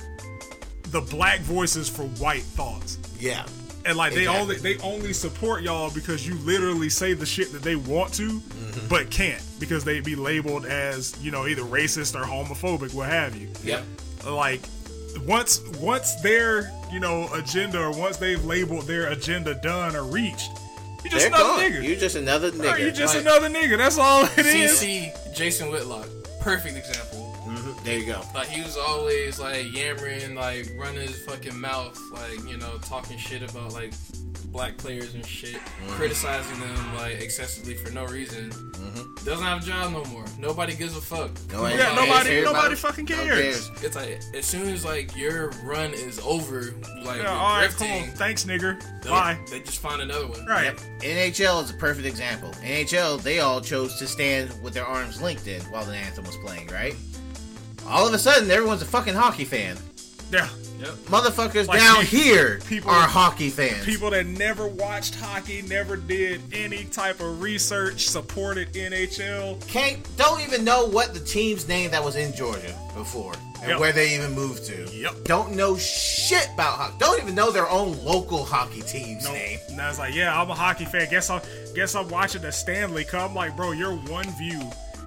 [0.91, 3.45] the black voices for white thoughts Yeah.
[3.85, 4.41] and like they Exactly.
[4.43, 8.41] only they only support y'all because you literally say the shit that they want to
[8.41, 8.89] Mm-hmm.
[8.89, 13.35] but can't because they'd be labeled as you know either racist or homophobic what have
[13.37, 13.85] you Yep.
[14.27, 14.61] like
[15.27, 20.51] once once their you know agenda or once they've labeled their agenda done or reached
[21.05, 21.61] you just They're another gone.
[21.61, 22.65] nigga You're just another nigga.
[22.73, 26.07] Right, you just Like- another nigga that's all it is CC Jason Whitlock,
[26.41, 27.37] perfect example.
[27.47, 27.85] Mhm.
[27.85, 28.23] There you go.
[28.35, 33.19] Like he was always like yammering, like running his fucking mouth, like you know, talking
[33.19, 33.93] shit about like
[34.55, 35.91] black players and shit, mm-hmm.
[35.91, 38.51] criticizing them like excessively for no reason.
[38.51, 39.25] Mm-hmm.
[39.25, 40.25] Doesn't have a job no more.
[40.39, 41.33] Nobody gives a fuck.
[41.53, 42.79] No, Yeah, one nobody- nobody about it.
[42.79, 43.69] fucking No cares.
[43.83, 46.73] It's like as soon as like your run is over,
[47.05, 50.47] like yeah, all right cool thanks nigger bye They just find another one.
[50.47, 50.81] right Yep.
[51.01, 52.51] NHL is a perfect example.
[52.63, 56.37] NHL, they all chose to stand with their arms linked in while the anthem was
[56.37, 56.95] playing, right?
[57.89, 59.77] All of a sudden, everyone's a fucking hockey fan.
[60.33, 60.49] Yeah
[60.81, 60.91] Yep.
[61.07, 63.85] Motherfuckers Like, down pe- here people- are hockey fans.
[63.85, 69.57] people that never watched hockey, never did any type of research, supported NHL.
[69.69, 73.79] can't don't even know what the team's name that was in Georgia before and Yep.
[73.81, 74.91] where they even moved to.
[74.93, 75.25] Yep.
[75.25, 76.97] Don't know shit about hockey.
[76.99, 79.61] Don't even know their own local hockey team's No, name.
[79.69, 81.09] and I was like, yeah, I'm a hockey fan.
[81.09, 81.41] Guess I'm
[81.77, 83.31] guess I'm watching the Stanley Cup.
[83.31, 84.61] I'm like, bro, you're one view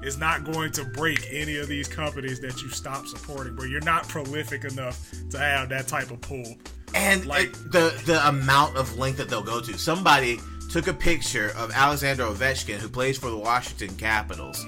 [0.04, 3.66] is not going to break any of these companies that you stop supporting, bro.
[3.66, 5.00] You're not prolific enough
[5.32, 6.56] to have that type of pull.
[6.96, 9.78] And uh, Like- it- the the amount of length that they'll go to.
[9.78, 10.40] Somebody
[10.70, 14.66] took a picture of Alexander Ovechkin, who plays for the Washington Capitals,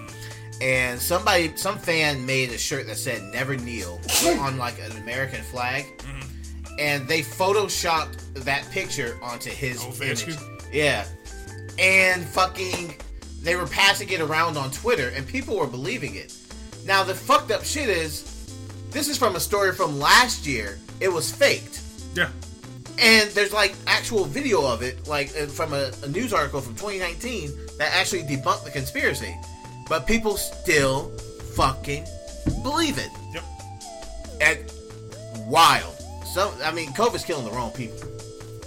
[0.61, 3.99] and somebody, some fan, made a shirt that said "Never Kneel"
[4.39, 6.75] on like an American flag, mm-hmm.
[6.79, 10.27] and they photoshopped that picture onto his Ovechkin?
[10.29, 10.37] image.
[10.73, 11.05] Yeah,
[11.77, 12.95] and fucking,
[13.41, 16.35] they were passing it around on Twitter, and people were believing it.
[16.85, 18.53] Now the fucked up shit is,
[18.91, 20.79] this is from a story from last year.
[20.99, 21.81] It was faked.
[22.15, 22.29] Yeah.
[22.97, 26.75] And there's like actual video of it, like uh, from a, a news article from
[26.75, 29.35] 2019 that actually debunked the conspiracy.
[29.87, 31.09] But people still
[31.55, 32.05] fucking
[32.61, 33.09] believe it.
[33.33, 33.43] Yep.
[34.41, 35.95] And wild.
[36.33, 37.97] So I mean, COVID's killing the wrong people.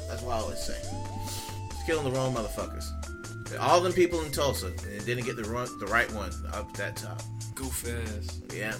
[0.09, 0.81] That's what I always say.
[1.70, 2.89] It's killing the wrong motherfuckers.
[3.61, 6.96] All them people in Tulsa and didn't get the run, the right one up that
[6.96, 7.22] top.
[7.55, 8.40] Goof ass.
[8.55, 8.74] Yeah.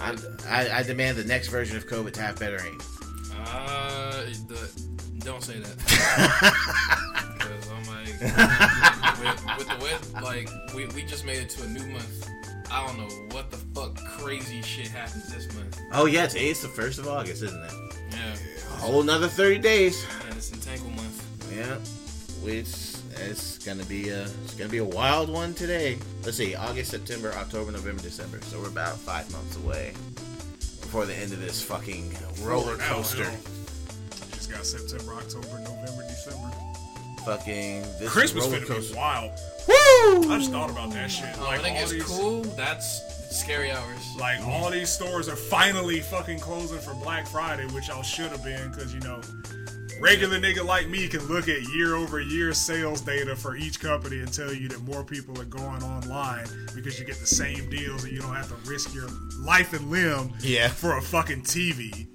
[0.00, 0.16] I,
[0.48, 2.78] I, I demand the next version of COVID to have better aim.
[3.46, 4.70] Uh, the,
[5.18, 6.60] don't say that.
[7.44, 8.08] Because I'm like,
[9.20, 12.28] with, with the way, like, we, we just made it to a new month.
[12.70, 15.78] I don't know what the fuck crazy shit happens this month.
[15.92, 17.72] Oh yeah, today's the first of August, isn't it?
[18.12, 18.34] Yeah,
[18.70, 20.06] A whole another 30 days.
[20.26, 21.22] and it's Entangle month.
[21.54, 21.76] Yeah,
[22.42, 25.98] which it's gonna be a it's gonna be a wild one today.
[26.24, 28.40] Let's see, August, September, October, November, December.
[28.42, 29.92] So we're about five months away
[30.58, 32.12] before the end of this fucking
[32.42, 33.24] roller coaster.
[33.24, 33.38] hell.
[34.32, 36.50] Just got September, October, November, December.
[37.24, 38.96] Fucking this Christmas roller finna be coaster.
[38.96, 39.30] wild.
[39.66, 40.30] Woo!
[40.32, 41.28] I just thought about that shit.
[41.38, 42.42] Oh, Like I think it's these, cool.
[42.42, 43.00] That's
[43.30, 44.14] scary hours.
[44.18, 48.44] like all these stores are finally fucking closing for Black Friday, which y'all should have
[48.44, 49.20] been, because you know
[50.04, 54.18] Regular nigga like me can look at year over year sales data for each company
[54.18, 56.44] and tell you that more people are going online
[56.74, 59.08] because you get the same deals and you don't have to risk your
[59.40, 60.68] life and limb Yeah.
[60.68, 62.06] for a fucking TV.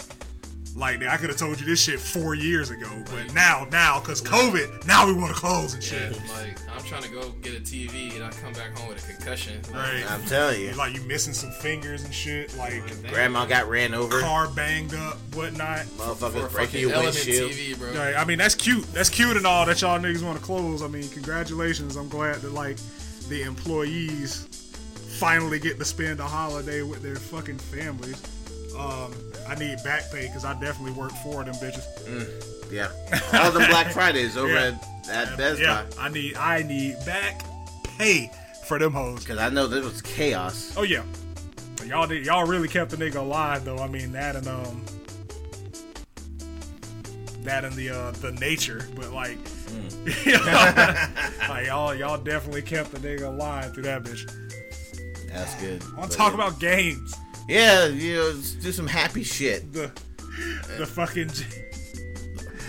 [0.79, 4.21] Like I could have told you this shit four years ago, but now, now, cause
[4.21, 5.99] COVID, now we want to close and shit.
[6.01, 6.29] Yeah, shit.
[6.29, 9.13] like I'm trying to go get a TV and I come back home with a
[9.13, 9.61] concussion.
[9.63, 10.11] Like, Right?
[10.11, 14.21] I'm telling you, Like you missing some fingers and shit, like grandma got ran over.
[14.21, 15.79] car banged up, whatnot.
[15.81, 17.51] for a Motherfuckers breaking fucking your Element windshield.
[17.51, 17.91] TV, bro.
[17.93, 18.85] Right, I mean that's cute.
[18.93, 20.81] That's cute and all that y'all niggas want to close.
[20.81, 21.97] I mean, congratulations.
[21.97, 22.77] I'm glad that like
[23.27, 24.45] the employees
[25.19, 28.21] finally get to spend a holiday with their fucking families.
[28.79, 29.13] Um,
[29.47, 31.85] I need back pay because I definitely work for them bitches.
[32.71, 32.89] Yeah,
[33.33, 34.77] all the Black Fridays over Yeah.
[35.09, 36.03] at, at Best yeah, Buy.
[36.05, 37.41] I need I need back
[37.97, 38.31] pay
[38.65, 39.19] for them hoes.
[39.23, 40.73] Because I know this was chaos.
[40.77, 41.01] Oh yeah,
[41.77, 43.79] But y'all did, y'all really kept the nigga alive though.
[43.79, 44.85] I mean that and um
[47.43, 49.37] that and the uh the nature, but like
[50.25, 50.95] you know,
[51.49, 54.29] like y'all y'all definitely kept the nigga alive through that bitch.
[55.33, 55.83] That's good.
[55.95, 56.47] I want to talk yeah.
[56.47, 57.15] about games.
[57.49, 58.31] Yeah, you know,
[58.61, 59.73] do some happy shit.
[59.73, 59.91] The
[60.77, 61.31] the fucking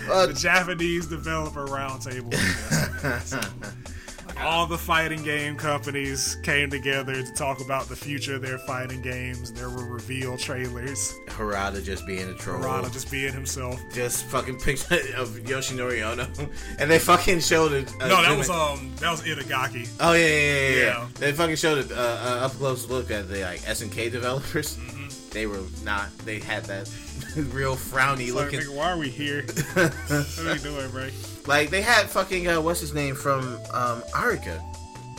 [0.09, 2.33] Uh, the Japanese developer roundtable.
[4.43, 9.01] All the fighting game companies came together to talk about the future of their fighting
[9.01, 9.51] games.
[9.51, 11.13] There were reveal trailers.
[11.27, 12.59] Harada just being a troll.
[12.59, 13.79] Rada just being himself.
[13.93, 16.27] Just fucking picture of Yoshinori Ono,
[16.79, 17.91] and they fucking showed it.
[18.01, 19.87] Uh, No, that was um, that was Itagaki.
[19.99, 20.75] Oh yeah, yeah, yeah, yeah.
[20.81, 21.07] Yeah.
[21.15, 21.99] They fucking showed a uh,
[22.41, 24.77] uh, up close look at the like SNK developers.
[24.77, 25.00] Mm-hmm.
[25.31, 26.15] They were not.
[26.25, 26.89] They had that
[27.53, 28.59] real frowny Like, looking.
[28.61, 29.43] nigga, why are we here?
[29.73, 31.07] what are we doing, bro?
[31.47, 34.61] Like they had fucking uh, what's his name from um, Arika.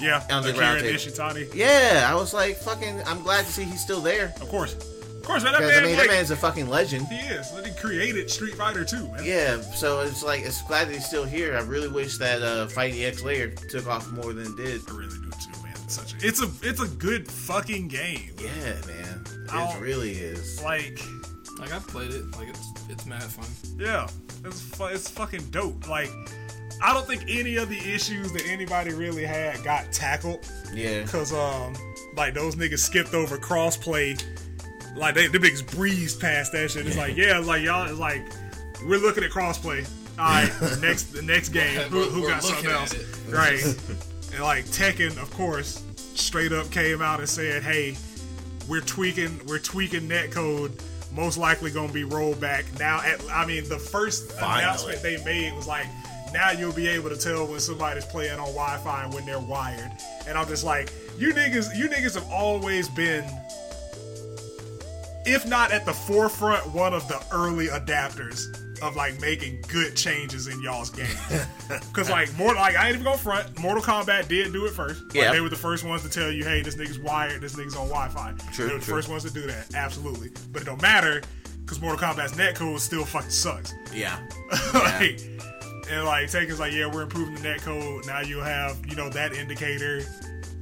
[0.01, 1.55] Yeah, On the Akira round table.
[1.57, 3.03] Yeah, I was like fucking.
[3.07, 4.33] I'm glad to see he's still there.
[4.41, 5.53] Of course, of course, man.
[5.53, 7.07] That man, I mean, like, that man's a fucking legend.
[7.07, 7.51] he is.
[7.65, 9.21] He created Street Fighter 2, man.
[9.25, 11.57] Yeah, so it's like it's glad that he's still here.
[11.57, 14.81] I really wish that uh, Fighting EX Layer took off more than it did.
[14.91, 15.32] I really do too,
[15.93, 18.30] such a, it's a, it's a good fucking game.
[18.40, 20.62] Yeah, man, I'll- it really is.
[20.62, 21.01] Like,
[21.59, 22.24] Like I've played it.
[22.36, 23.47] Like it's it's mad fun.
[23.78, 24.09] yeah,
[24.45, 25.88] it's fu- it's fucking dope.
[25.88, 26.11] Like,
[26.82, 30.49] I don't think any of the issues that anybody really had got tackled.
[30.74, 31.74] Yeah, Cause um,
[32.16, 34.20] like those niggas skipped over crossplay.
[34.97, 36.86] Like they, the niggas breezed past that shit.
[36.86, 38.22] It's like yeah, it's like y'all, it's like
[38.86, 39.88] we're looking at crossplay.
[40.18, 42.93] All right, next the next game, who, who got something else?
[42.95, 43.32] at.
[43.32, 43.61] Right,
[44.33, 47.97] and like Tekken, of course, straight up came out and said, hey,
[48.68, 50.72] we're tweaking, we're tweaking netcode.
[51.12, 53.01] Most likely gonna be rolled back now.
[53.03, 54.62] At I mean, the first Finally.
[54.62, 55.87] announcement they made was like,
[56.33, 59.91] now you'll be able to tell when somebody's playing on Wi-Fi and when they're wired.
[60.26, 63.24] And I'm just like, you niggas, you niggas have always been,
[65.26, 68.41] if not at the forefront, one of the early adapters
[68.83, 71.07] of like making good changes in y'all's game.
[71.93, 73.59] Cause like more like I ain't even gonna front.
[73.59, 75.03] Mortal Kombat did do it first.
[75.07, 75.33] Like, Yeah.
[75.33, 77.89] they were the first ones to tell you, hey, this nigga's wired, this nigga's on
[77.89, 78.35] Wi-Fi.
[78.53, 78.95] True, They were the true.
[78.95, 80.30] first ones to do that, absolutely.
[80.53, 81.22] But it don't matter,
[81.66, 83.72] cause Mortal Kombat's netcode still fucking sucks.
[83.95, 84.18] yeah,
[84.74, 85.20] like,
[85.91, 88.07] and like Tekken's like, yeah, we're improving the netcode.
[88.07, 90.03] Now you'll have, you know, that indicator.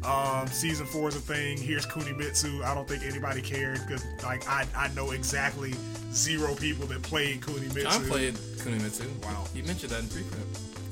[0.05, 1.59] Um, season four is a thing.
[1.59, 2.65] Here's Kunimitsu.
[2.65, 5.75] I don't think anybody cared because like I, I know exactly
[6.13, 7.87] zero people that played Kunimitsu.
[7.87, 9.07] I played Kunimitsu.
[9.25, 9.45] Wow.
[9.55, 10.41] You mentioned that in pre-prep.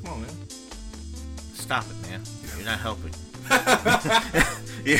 [0.05, 0.31] Come on, man.
[1.55, 2.21] stop it, man.
[2.57, 3.13] You're not helping.
[4.85, 4.99] you,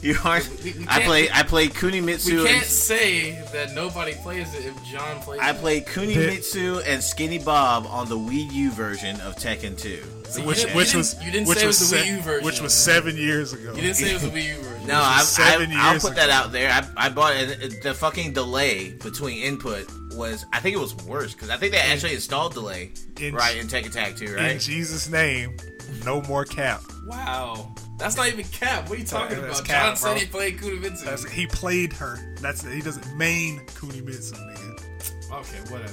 [0.02, 0.48] you aren't.
[0.64, 2.26] We- we I can't- I played Kunimitsu.
[2.42, 5.58] We can't and, say that nobody plays it if John plays I it.
[5.58, 10.02] played Kunimitsu and Skinny Bob on the Wii U version of Tekken 2.
[10.28, 12.04] See, you which didn't- which was you didn't which say it was was the se-
[12.08, 12.44] Wii U version.
[12.44, 13.74] which was seven years ago.
[13.74, 14.86] You didn't say it was a Wii U version.
[14.86, 16.14] No, I, seven I, I'll put ago.
[16.20, 16.70] that out there.
[16.70, 17.82] I, I bought it.
[17.82, 21.78] The fucking delay between input was, I think it was worse because I think they
[21.78, 24.52] actually installed delay In- right in Tekken Tag 2, right?
[24.52, 24.58] In?
[24.58, 25.56] Jesus' name,
[26.04, 26.82] no more cap.
[27.06, 27.74] Wow.
[28.00, 28.88] That's not even Cap.
[28.88, 29.68] What are you talking That's about?
[29.68, 31.04] Cap, John said he played Kunimitsu.
[31.04, 32.18] That's he played her.
[32.40, 35.32] That's he doesn't main Kunimitsu, nigga.
[35.32, 35.92] okay, whatever.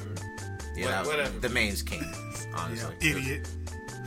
[0.76, 1.38] Yeah, What- whatever.
[1.39, 2.95] The main's king, Yeah, honestly.
[3.01, 3.47] idiot.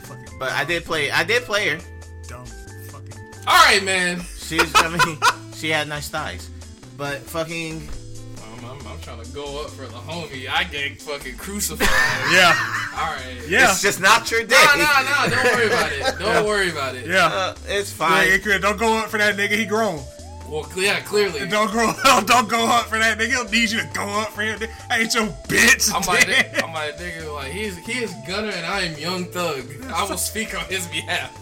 [0.03, 1.11] Fucking But I did play.
[1.11, 1.79] I did play her.
[2.27, 2.45] dumb.
[2.45, 3.17] Fucking.
[3.47, 4.19] All right, man.
[4.37, 4.71] She's.
[4.75, 5.17] I mean,
[5.55, 6.49] she had nice thighs.
[6.97, 7.87] But fucking.
[8.81, 10.47] I'm, I'm, I'm trying to go up for the homie.
[10.49, 11.87] I get fucking crucified.
[12.31, 12.55] Yeah.
[12.95, 13.37] All right.
[13.47, 13.71] Yeah.
[13.71, 14.55] It's just not your day.
[14.75, 15.35] No, no, no.
[15.35, 16.19] Don't worry about it.
[16.19, 17.07] Don't worry about it.
[17.07, 17.25] Yeah.
[17.27, 18.27] Uh, it's Yeah, fine.
[18.29, 19.51] it could- don't go up for that nigga.
[19.57, 20.01] He grown.
[20.47, 21.39] Well, yeah, clearly.
[21.47, 21.93] Don't go.
[22.25, 23.29] Don't go up for that nigga.
[23.29, 24.59] He'll need you to go up for him.
[24.89, 25.93] I ain't your bitch.
[25.93, 26.27] I'm like,
[26.63, 29.63] I'm like, nigga, like he's he is Gunna and I am Young Thug.
[29.93, 31.37] I will speak on his behalf.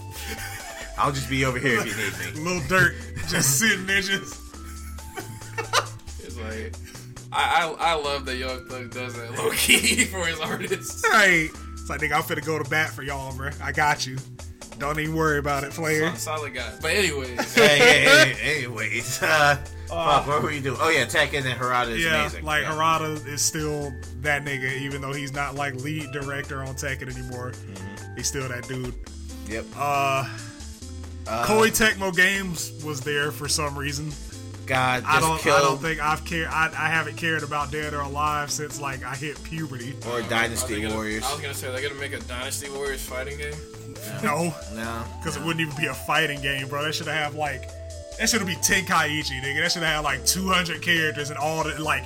[0.98, 2.42] I'll just be over here if you need me.
[2.52, 2.94] Little dirt,
[3.30, 4.40] just sitting there, just.
[6.22, 6.74] It's like,
[7.32, 11.04] I, I I love that Young Thug does that low key for his artists.
[11.10, 11.50] Right.
[11.74, 13.52] It's like, nigga, I'm finna go to bat for y'all, bro.
[13.62, 14.18] I got you.
[14.80, 16.16] Don't even worry about it, player.
[16.16, 16.72] Solid guy.
[16.82, 19.58] But anyways, hey, hey, hey, anyways, uh,
[19.88, 20.78] fuck, what were you doing?
[20.80, 22.46] Oh yeah, Tekken and Harada is Yeah, amazing.
[22.46, 22.72] like yeah.
[22.72, 27.52] Harada is still that nigga, even though he's not like lead director on Tekken anymore.
[27.52, 28.16] Mm-hmm.
[28.16, 28.96] He's still that dude.
[29.48, 29.66] Yep.
[29.76, 30.28] Uh,
[31.28, 34.12] Uh, Koei Tecmo Games was there for some reason.
[34.70, 35.40] God, just I don't.
[35.42, 36.48] killed I don't think I've cared.
[36.48, 39.96] I, I haven't cared about Dead or Alive since like I hit puberty.
[40.08, 41.24] or Are they Dynasty gonna- Warriors.
[41.26, 43.54] I was gonna say they're gonna make a Dynasty Warriors fighting game.
[44.24, 46.84] No, No, because it wouldn't even be a fighting game, bro.
[46.84, 47.70] That should have like.
[48.18, 49.62] That should be Tenkaichi, nigga.
[49.62, 52.04] That should have had like 200 characters and all the like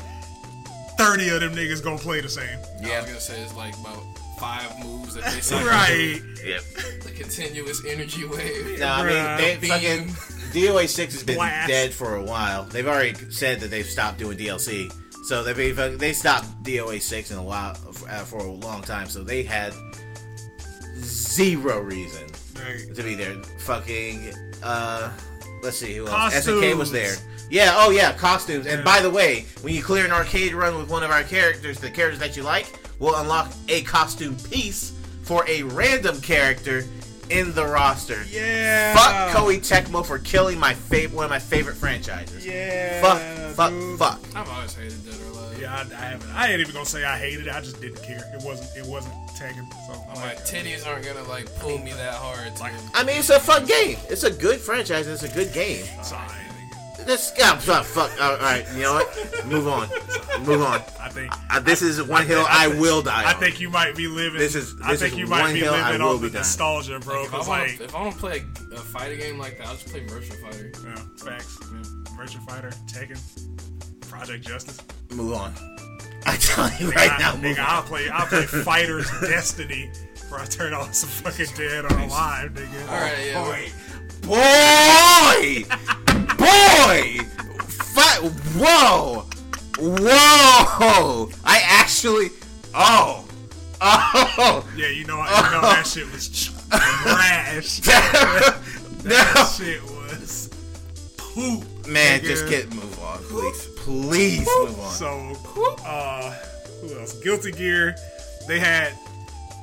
[0.97, 2.59] 30 of them niggas gonna play the same.
[2.82, 4.01] Yeah, I was gonna say it's like about
[4.39, 6.18] five moves that they cycle Right.
[6.38, 6.49] through.
[6.49, 6.61] yep.
[7.03, 8.80] The continuous energy wave.
[8.80, 10.07] No, I mean they fucking
[10.54, 11.68] DOA six has been Blast.
[11.68, 12.64] dead for a while.
[12.64, 14.91] They've already said that they've stopped doing DLC,
[15.26, 17.72] so they they stopped DOA six in a while
[18.10, 19.08] uh, for a long time.
[19.10, 19.74] So they had
[20.97, 22.24] zero reason
[22.56, 22.95] Right.
[22.95, 23.36] to be there.
[23.60, 25.12] Fucking uh,
[25.64, 26.34] let's see who else.
[26.34, 26.76] SNK Costumes.
[26.78, 27.16] was there.
[27.49, 27.74] Yeah.
[27.76, 28.68] Oh yeah, costumes.
[28.68, 31.80] And by the way, when you clear an arcade run with one of our characters,
[31.80, 34.93] the characters that you like will unlock a costume piece
[35.24, 36.86] for a random character
[37.30, 38.24] in the roster.
[38.30, 38.93] Yeah.
[38.95, 42.45] Fuck Koei Tecmo for killing my favorite, one of my favorite franchises.
[42.45, 43.01] Yeah.
[43.01, 43.99] Fuck, fuck, dude.
[43.99, 44.19] fuck.
[44.36, 45.59] I've always hated Dead or Alive.
[45.61, 46.30] Yeah, I, I haven't.
[46.32, 47.53] I ain't even gonna say I hated it.
[47.55, 48.24] I just didn't care.
[48.34, 48.86] It wasn't.
[48.86, 49.71] It wasn't Tekken.
[49.88, 52.59] So I'm My like, titties aren't gonna like pull me that hard.
[52.59, 53.97] Like- I mean, it's a fun game.
[54.09, 55.07] It's a good franchise.
[55.07, 55.86] It's a good game.
[56.03, 56.28] sorry.
[57.06, 58.12] This, yeah, fuck, fuck.
[58.22, 59.45] All right, you know what?
[59.45, 59.89] Move on.
[60.45, 60.82] Move on.
[61.01, 61.34] I think.
[61.51, 63.24] Uh, this is one hill I will die.
[63.30, 63.39] I on.
[63.39, 64.39] think you might be living.
[64.39, 66.34] This is- I think is you might be living will on the dying.
[66.34, 67.24] nostalgia, bro.
[67.24, 69.58] if I Because want like, if I want to play a, a fighting game like
[69.58, 70.72] that, I'll just play Virtua Fighter.
[70.86, 71.58] yeah, facts.
[72.18, 74.80] Virtua Fighter, Tekken, Project Justice.
[75.12, 75.54] Move on.
[76.26, 77.88] I tell you right I, now, move nigga, I'll on.
[77.88, 78.10] play.
[78.10, 82.89] I'll play Fighters Destiny before I turn on some fucking Dead or Alive, nigga.
[82.89, 83.43] All right, yeah.
[83.43, 83.72] Boy,
[84.22, 85.66] boy,
[87.93, 88.19] Fi-
[88.57, 89.26] whoa,
[89.80, 91.30] whoa!
[91.43, 92.30] I actually,
[92.74, 93.26] oh,
[93.82, 97.82] oh, Yeah, you know, you know that shit was trash.
[99.03, 100.49] That no, shit was
[101.17, 101.63] poop.
[101.89, 102.24] man, nigga.
[102.24, 104.91] just get move on, please, please move on.
[104.93, 105.34] So,
[105.86, 106.32] uh,
[106.80, 107.19] who else?
[107.21, 107.95] Guilty Gear.
[108.47, 108.93] They had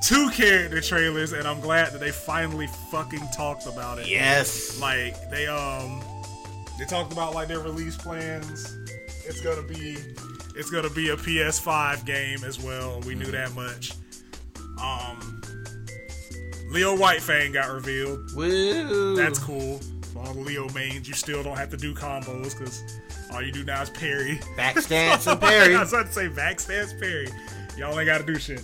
[0.03, 4.07] two character trailers, and I'm glad that they finally fucking talked about it.
[4.07, 6.03] Yes, Like they um,
[6.79, 8.77] they talked about like their release plans.
[9.25, 9.97] It's gonna be,
[10.55, 12.99] it's gonna be a PS5 game as well.
[13.01, 13.93] We knew that much.
[14.81, 15.41] Um,
[16.69, 18.33] Leo Whitefang got revealed.
[18.35, 19.15] woo.
[19.15, 19.79] That's cool.
[20.13, 22.81] For all the Leo mains, you still don't have to do combos because
[23.31, 24.39] all you do now is parry.
[24.57, 25.75] backstance and parry.
[25.75, 27.27] I was about to say backstance parry.
[27.77, 28.61] Y'all ain't gotta do shit.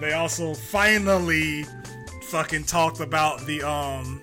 [0.00, 1.64] They also finally
[2.28, 4.20] fucking talked about the um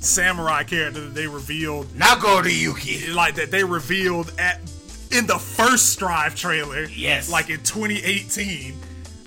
[0.00, 3.14] samurai character that they revealed Nagoriyuki.
[3.14, 4.60] like that they revealed at
[5.10, 6.84] in the first Strive trailer.
[6.84, 7.30] Yes.
[7.30, 8.74] Like in 2018.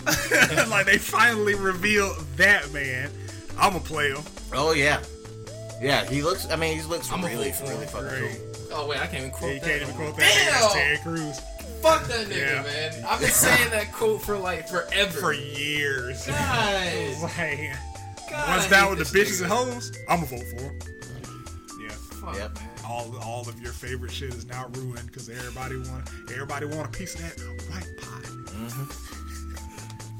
[0.69, 3.09] like they finally revealed that man.
[3.59, 4.23] I'ma play him.
[4.53, 4.99] Oh yeah,
[5.79, 6.05] yeah.
[6.05, 6.49] He looks.
[6.49, 8.31] I mean, he looks I'm a really, vote really fucking Great.
[8.31, 8.67] cool.
[8.73, 9.67] Oh wait, I can't even quote Yeah, you that.
[9.69, 10.23] can't even quote that.
[10.23, 10.51] nigga.
[10.51, 10.83] That's Damn!
[10.83, 11.39] Terry Crews
[11.81, 12.63] Fuck that nigga, Yeah.
[12.63, 13.05] man.
[13.07, 15.19] I've been saying that quote for like forever.
[15.19, 16.25] for years.
[16.25, 17.75] God, like,
[18.31, 19.43] God, once I down with the bitches nigga.
[19.43, 20.79] and hoes, I'ma vote for him.
[21.79, 21.89] Yeah.
[21.89, 22.55] Fuck, Yep.
[22.55, 22.67] man.
[22.85, 26.91] All, all of your favorite shit is now ruined because everybody want everybody want a
[26.97, 28.27] piece of that white pie.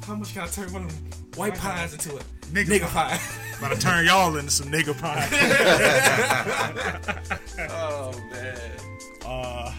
[0.06, 3.20] How much can I turn one of them white pies into a Nigga, nigga pie?
[3.60, 5.28] About to turn y'all into some nigga pie.
[7.70, 8.58] oh man.
[9.26, 9.74] uh,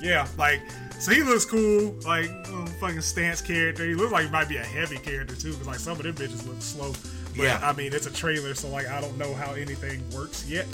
[0.00, 0.60] yeah, like
[0.98, 3.84] so he looks cool, like little fucking stance character.
[3.86, 6.14] He looks like he might be a heavy character too, because like some of them
[6.14, 6.92] bitches look slow.
[7.36, 7.60] But Yeah.
[7.62, 10.66] I mean it's a trailer, so like I don't know how anything works yet.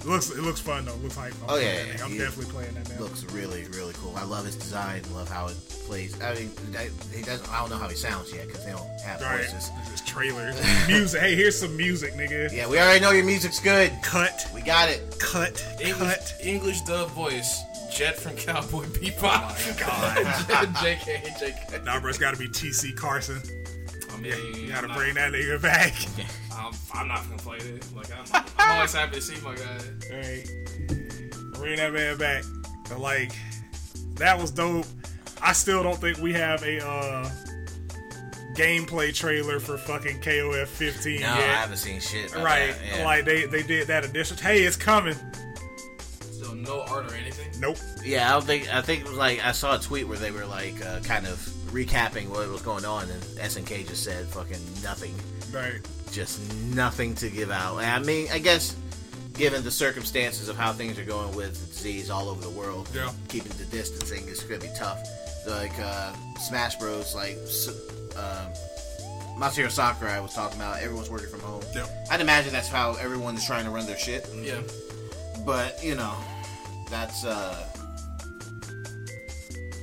[0.00, 0.94] It looks it looks fun though.
[0.94, 2.04] It looks like oh, I'm Oh, yeah, yeah.
[2.04, 2.98] I'm he definitely playing that now.
[3.00, 4.12] Looks really, really cool.
[4.16, 5.00] I love his design.
[5.14, 5.56] Love how it
[5.86, 6.20] plays.
[6.20, 7.48] I mean, I, he doesn't.
[7.48, 9.70] I don't know how he sounds yet because they don't have Right, voices.
[9.88, 10.52] this is trailer
[10.88, 11.20] music.
[11.20, 12.52] Hey, here's some music, nigga.
[12.52, 13.92] Yeah, we already know your music's good.
[14.02, 15.16] Cut, We got it.
[15.20, 16.34] cut, English, cut.
[16.42, 17.62] English dub voice.
[17.94, 19.52] Jet from Cowboy Bebop.
[19.52, 20.16] Oh God.
[20.76, 21.84] JK, JK.
[21.84, 22.92] Nah, bro, it's got to be T.C.
[22.92, 23.40] Carson.
[24.12, 25.92] I mean, You gotta I'm not- bring that nigga back.
[26.56, 27.84] I'm, I'm not gonna play it.
[27.94, 29.78] Like I'm, I'm always happy to see my guy.
[30.10, 30.48] Right.
[31.54, 32.44] Bring that man back.
[32.88, 33.32] But like,
[34.14, 34.86] that was dope.
[35.42, 37.28] I still don't think we have a uh,
[38.54, 41.48] gameplay trailer for fucking KOF 15 No, I yet.
[41.56, 42.30] haven't seen shit.
[42.32, 42.74] About Right.
[42.74, 43.04] that, yeah.
[43.04, 44.36] Like they they did that addition.
[44.36, 45.16] Hey, it's coming.
[46.64, 47.48] So no art or anything.
[47.60, 47.76] Nope.
[48.04, 48.72] Yeah, I don't think.
[48.74, 51.26] I think it was like I saw a tweet where they were like uh, kind
[51.26, 51.36] of
[51.70, 55.14] recapping what was going on, and SNK just said fucking nothing,
[55.52, 55.80] Right.
[56.12, 56.40] just
[56.74, 57.78] nothing to give out.
[57.78, 58.76] And I mean, I guess
[59.34, 62.88] given the circumstances of how things are going with the disease all over the world,
[62.94, 63.10] Yeah.
[63.28, 64.98] keeping the distancing is gonna be tough.
[65.46, 67.68] Like uh, Smash Bros, like s-
[68.16, 68.52] um,
[69.38, 71.62] Masahiro Sakurai was talking about, everyone's working from home.
[71.74, 71.88] Yep.
[72.10, 74.28] I'd imagine that's how everyone's trying to run their shit.
[74.42, 74.60] Yeah.
[75.46, 76.14] But you know,
[76.92, 77.56] that's uh,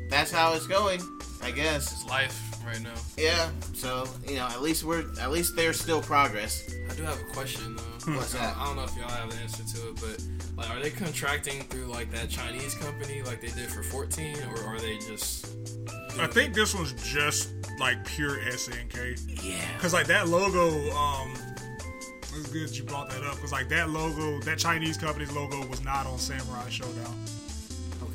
[0.10, 1.02] that's how it's going.
[1.42, 1.92] I guess.
[1.92, 2.94] It's life right now.
[3.18, 3.50] Yeah.
[3.74, 6.70] So you know, at least we're at least there's still progress.
[6.90, 7.84] I do have a question though.
[8.14, 8.54] What's I that?
[8.54, 10.24] don't- I don't know if y'all have the answer to it, but
[10.58, 14.64] like, are they contracting through like that Chinese company like they did for 14, or
[14.66, 15.48] are they just?
[16.20, 17.50] I think this one's just
[17.80, 19.44] like pure SNK.
[19.44, 19.56] Yeah.
[19.80, 21.34] Cause like that logo, um,
[22.40, 23.38] it's good you brought that up.
[23.40, 27.16] Cause like that logo, that Chinese company's logo was not on Samurai Shodown.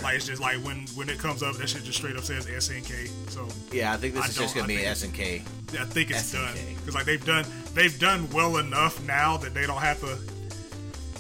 [0.03, 2.47] Like it's just like when when it comes up, that shit just straight up says
[2.47, 3.09] SNK.
[3.31, 5.81] So Yeah, I think this I is just gonna I be think- SNK.
[5.81, 6.55] I think it's SNK.
[6.55, 6.77] done.
[6.85, 7.45] Cause like they've done
[7.75, 10.19] they've done well enough now that they don't have to.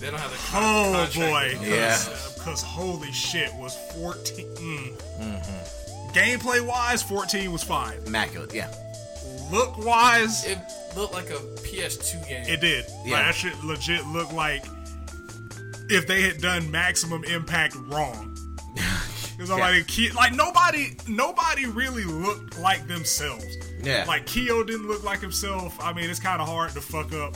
[0.01, 1.87] They don't have the Oh contract boy, with Yeah.
[1.95, 2.35] us.
[2.35, 4.47] Because holy shit was 14.
[4.57, 4.97] Mm.
[5.21, 6.09] Mm-hmm.
[6.13, 7.99] Gameplay wise, 14 was fine.
[8.07, 8.53] Immaculate.
[8.53, 8.73] Yeah.
[9.55, 10.59] Look wise, It
[10.97, 12.45] looked like a PS2 game.
[12.47, 12.85] It did.
[13.05, 13.13] Yeah.
[13.15, 14.65] Like, that shit legit looked like
[15.91, 18.37] if they had done maximum impact wrong.
[19.37, 19.57] Because Yeah.
[19.57, 23.45] like, Ki- like nobody, nobody really looked like themselves.
[23.83, 24.05] Yeah.
[24.07, 25.77] Like Kyo didn't look like himself.
[25.81, 27.35] I mean, it's kind of hard to fuck up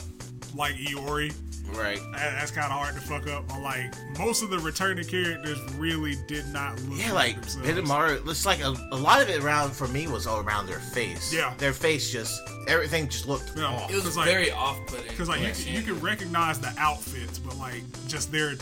[0.55, 1.33] like Iori.
[1.73, 1.99] Right.
[2.13, 3.47] That- That's kind of hard to fuck up.
[3.47, 7.69] But like most of the returning characters really did not look Yeah, like like themselves.
[7.69, 8.29] Hidemaru.
[8.29, 11.33] It's like a, a lot of it around for me was all around their face.
[11.33, 11.53] Yeah.
[11.57, 13.65] Their face just everything just looked Yeah.
[13.65, 13.91] off.
[13.91, 15.07] It was like- very off-putting.
[15.07, 15.53] Because like you, Yeah.
[15.53, 18.55] can, you can recognize the outfits, but like just their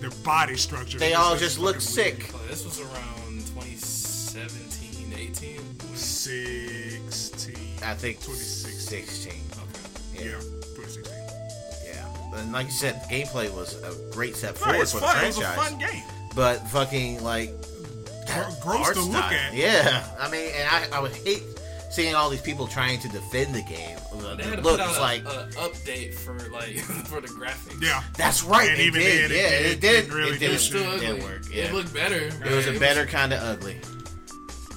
[0.00, 0.98] their body structure.
[0.98, 2.32] They all just look sick.
[2.34, 5.60] Like, this was around 2017, 18.
[5.94, 7.54] Sixteen.
[7.82, 9.06] I think 2016.
[9.06, 9.32] 16.
[9.52, 10.24] Okay.
[10.24, 10.40] Yeah, Yeah.
[12.36, 15.16] And like you said, gameplay was a great step forward it's for fun.
[15.16, 15.68] the It was a franchise.
[15.70, 16.02] fun game.
[16.34, 17.50] But fucking like
[18.26, 19.32] Gr- gross art to look style.
[19.32, 19.54] at.
[19.54, 20.04] Yeah.
[20.18, 21.42] I mean, and I, I would hate
[21.90, 23.96] seeing all these people trying to defend the game.
[24.18, 26.76] The They had to look, put out it's a, like a update for like
[27.06, 27.80] for the graphics.
[27.82, 28.02] Yeah.
[28.16, 28.68] that's right.
[28.70, 29.30] And it even did.
[29.30, 30.00] then, it- yeah, it it, did.
[30.02, 30.50] didn't really it did.
[30.52, 31.06] It's still it ugly.
[31.06, 31.42] didn't work.
[31.52, 31.64] Yeah.
[31.64, 32.16] It looked better.
[32.16, 32.80] It was a right?
[32.80, 33.76] better kind of ugly.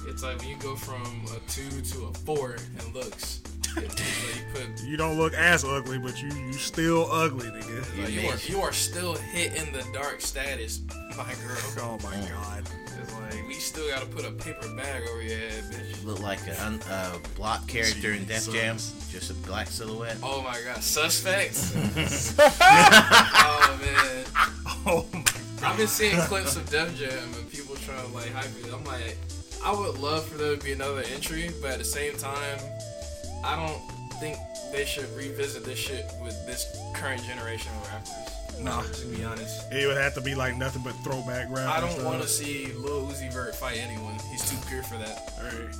[0.06, 1.02] It's like when you go from
[1.34, 3.40] a two to a four and looks.
[3.76, 8.02] It's like you don't look as ugly, but you you still ugly, nigga.
[8.02, 8.48] like, you made are it.
[8.48, 10.80] you are still hitting the dark status,
[11.16, 11.58] my girl.
[11.80, 12.68] Oh my god.
[13.00, 16.04] It's like we still gotta put a paper bag over your head, bitch.
[16.04, 18.54] Look like a un, uh, block character in Def Jesus.
[18.54, 18.76] Jam,
[19.12, 20.16] just a black silhouette.
[20.22, 21.72] Oh my god, suspects.
[22.38, 24.24] oh man.
[24.86, 25.22] Oh my.
[25.62, 28.72] I've been seeing clips of Def Jam and people trying to like hype it.
[28.72, 29.18] I'm like,
[29.64, 32.58] I would love for there to be another entry, but at the same time,
[33.44, 33.78] I don't
[34.20, 34.36] think
[34.72, 38.34] they should revisit this shit with this current generation of rappers.
[38.60, 38.82] Nah.
[38.82, 39.72] to be honest.
[39.72, 41.68] It would have to be like nothing but throwback rap.
[41.68, 44.14] I don't want to see Lil Uzi Vert fight anyone.
[44.32, 45.32] He's too pure for that.
[45.38, 45.76] Alright.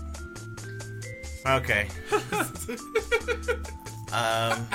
[1.65, 1.89] Okay.
[4.13, 4.67] um,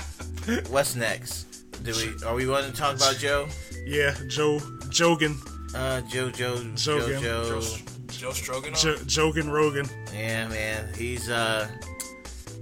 [0.70, 1.48] what's next?
[1.84, 3.48] Do we are we going to talk about Joe?
[3.86, 4.60] Yeah, Joe
[4.90, 5.36] Jogan,
[5.76, 7.22] Uh, Joe, Joe, Jogan.
[7.22, 7.62] Joe, Joe,
[8.08, 8.80] Joe Stroganoff.
[8.82, 9.88] jo- Jogan Rogan.
[10.14, 11.68] Yeah, man, he's uh,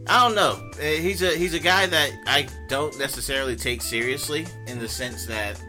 [0.08, 0.72] I don't know.
[0.80, 5.26] Uh, He's a he's a guy that I don't necessarily take seriously in the sense
[5.28, 5.62] that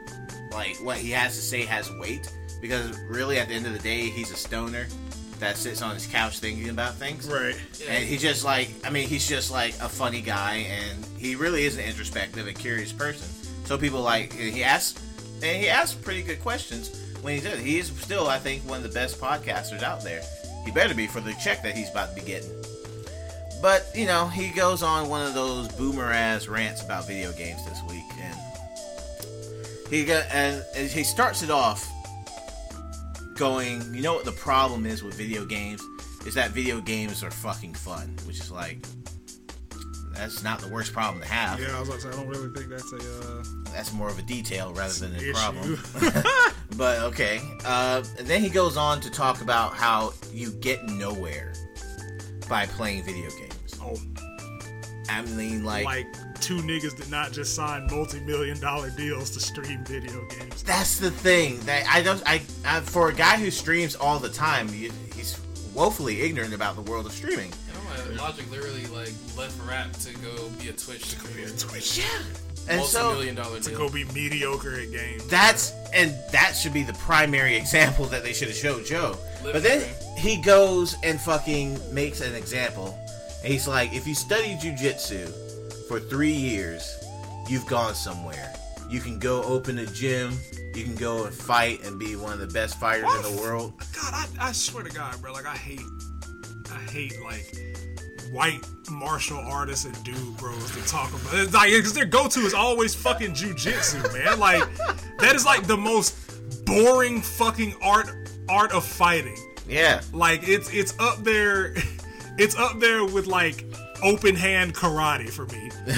[0.53, 2.31] like what he has to say has weight
[2.61, 4.87] because really at the end of the day he's a stoner
[5.39, 7.27] that sits on his couch thinking about things.
[7.29, 7.57] Right.
[7.81, 11.35] Yeah, And he's just like, I mean, he's just like a funny guy, and he
[11.35, 13.27] really is an introspective and curious person.
[13.65, 15.03] So people like he asks,
[15.43, 17.59] and he asks pretty good questions when he does.
[17.59, 20.23] He is still, I think, one of the best podcasters out there.
[20.65, 22.51] He better be for the check that he's about to be getting.
[23.63, 27.65] But you know, he goes on one of those boomer ass rants about video games
[27.65, 28.39] this week, and
[29.89, 31.89] he got and, and he starts it off
[33.37, 35.81] going, you know what the problem is with video games
[36.27, 38.85] is that video games are fucking fun, which is like
[40.13, 41.61] that's not the worst problem to have.
[41.61, 44.09] Yeah, I was about to say I don't really think that's a uh, That's more
[44.09, 45.79] of a detail rather than a problem.
[46.77, 47.41] but okay.
[47.65, 51.55] Uh, and then he goes on to talk about how you get nowhere
[52.49, 53.52] by playing video games.
[53.83, 53.97] Oh,
[55.09, 56.07] I mean, like, like
[56.41, 60.63] two niggas did not just sign multi-million dollar deals to stream video games.
[60.63, 62.23] that's the thing that I don't.
[62.27, 65.39] I, I for a guy who streams all the time, he, he's
[65.75, 67.51] woefully ignorant about the world of streaming.
[68.07, 71.49] You know, Logic literally like left rap to go be a Twitch streamer.
[71.59, 71.99] Twitch.
[71.99, 72.05] Yeah,
[72.69, 73.79] And so multi-million dollar to deal.
[73.79, 75.27] go be mediocre at games.
[75.27, 79.17] that's and that should be the primary example that they should have showed Joe.
[79.45, 79.83] Live But then
[80.17, 82.99] he goes and fucking makes an example.
[83.43, 86.97] And he's like, if you study jujitsu for three years,
[87.49, 88.53] you've gone somewhere.
[88.89, 90.39] You can go open a gym.
[90.75, 93.73] You can go and fight and be one of the best fighters in the world.
[93.95, 95.33] God, I, I swear to God, bro.
[95.33, 95.81] Like I hate,
[96.71, 97.45] I hate like
[98.33, 101.35] white martial artists and dude bros to talk about.
[101.35, 104.39] It's like because their go-to is always fucking jujitsu, man.
[104.39, 104.63] Like
[105.19, 108.11] that is like the most boring fucking art
[108.49, 109.37] art of fighting.
[109.69, 110.01] Yeah.
[110.13, 111.75] Like it's it's up there,
[112.39, 113.65] it's up there with like
[114.03, 115.71] open hand karate for me.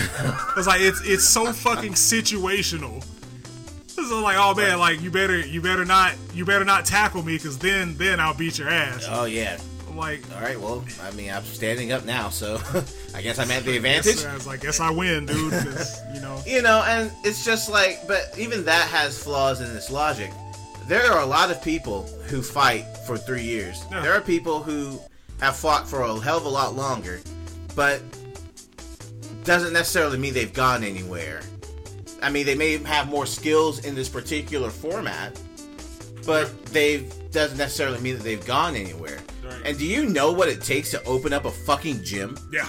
[0.57, 3.05] It's like it's it's so fucking situational.
[3.89, 7.37] So like, oh man, like you better you better not you better not tackle me
[7.37, 9.07] because then then I'll beat your ass.
[9.11, 9.59] Oh yeah.
[9.89, 10.59] I'm like, All right.
[10.59, 12.61] Well, I mean, I'm standing up now, so
[13.15, 14.25] I guess I'm at the advantage.
[14.25, 15.53] I was like, guess I win, dude.
[16.13, 19.91] you know, You know, and it's just like, but even that has flaws in its
[19.91, 20.31] logic.
[20.89, 23.85] There are a lot of people who fight for three years.
[23.91, 24.01] Yeah.
[24.03, 25.01] There are people who
[25.41, 27.21] have fought for a hell of a lot longer,
[27.75, 28.01] but
[29.45, 31.43] doesn't necessarily mean they've gone anywhere.
[32.23, 35.39] I mean, they may have more skills in this particular format,
[36.27, 39.19] but they doesn't necessarily mean that they've gone anywhere.
[39.45, 39.61] Right.
[39.65, 42.39] And do you know what it takes to open up a fucking gym?
[42.53, 42.69] yeah.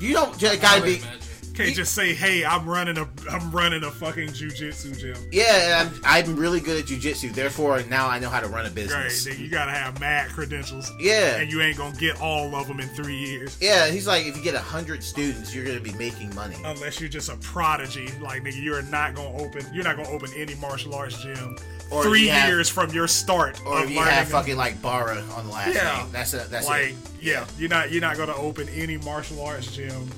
[0.00, 0.96] You don't just gotta be.
[0.96, 1.19] imagine.
[1.64, 5.16] Can't just say, hey, I'm running a I'm running a fucking jujitsu gym.
[5.32, 7.32] Yeah, I'm, I'm really good at jujitsu.
[7.34, 9.26] Therefore, now I know how to run a Right, business.
[9.38, 10.90] you gotta have mad credentials.
[11.00, 11.36] Yeah.
[11.36, 13.56] and you ain't gonna get all of them in three years.
[13.60, 16.56] Yeah, he's like, if you get a hundred students, you're gonna be making money.
[16.64, 19.66] Unless you're just a prodigy, like nigga, you're not gonna open.
[19.72, 21.56] You're not gonna open any martial arts gym
[21.90, 25.20] Or three have- years from your start Or of if you have fucking like Bara
[25.36, 25.98] on the last Yeah.
[25.98, 26.12] name.
[26.12, 26.96] That's a that's like it.
[27.20, 30.08] yeah, you're not you're not gonna open any martial arts gym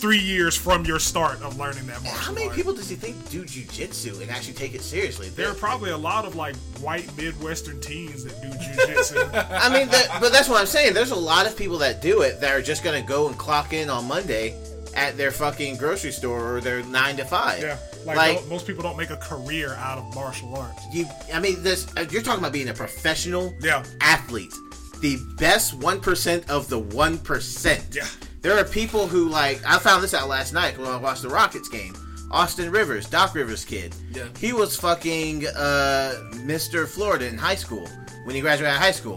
[0.00, 2.56] three years from your start of learning that martial How many art.
[2.56, 5.28] people does he think do jujitsu and actually take it seriously?
[5.28, 9.30] There are probably a lot of like white Midwestern teens that do jujitsu.
[9.50, 10.94] I mean, that, but that's what I'm saying.
[10.94, 13.72] There's a lot of people that do it that are just gonna go and clock
[13.72, 14.56] in on Monday
[14.96, 17.60] at their fucking grocery store or their nine to five.
[17.62, 20.82] yeah, like, like mo- most people don't make a career out of martial arts.
[20.92, 21.06] you.
[21.32, 23.84] I mean, this uh, you're talking about being a professional Yeah.
[24.00, 24.52] athlete,
[25.00, 27.84] the best one percent of the one percent.
[27.92, 28.06] Yeah.
[28.42, 31.28] There are people who like I found this out last night when I watched the
[31.28, 31.94] Rockets game.
[32.30, 33.94] Austin Rivers, Doc Rivers kid.
[34.12, 34.28] Yeah.
[34.38, 36.14] He was fucking uh,
[36.44, 36.86] Mr.
[36.86, 37.88] Florida in high school
[38.24, 39.16] when he graduated high school.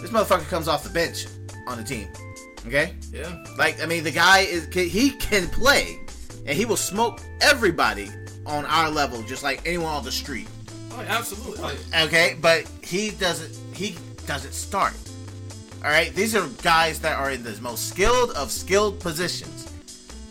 [0.00, 1.26] This motherfucker comes off the bench
[1.68, 2.08] on the team.
[2.66, 2.94] Okay?
[3.12, 3.44] Yeah.
[3.58, 5.98] Like I mean the guy is he can play
[6.46, 8.10] and he will smoke everybody
[8.46, 10.48] on our level just like anyone on the street.
[10.92, 11.76] Oh, absolutely.
[12.02, 13.52] Okay, but he doesn't.
[13.74, 13.96] He
[14.26, 14.94] doesn't start.
[15.84, 19.70] All right, these are guys that are in the most skilled of skilled positions.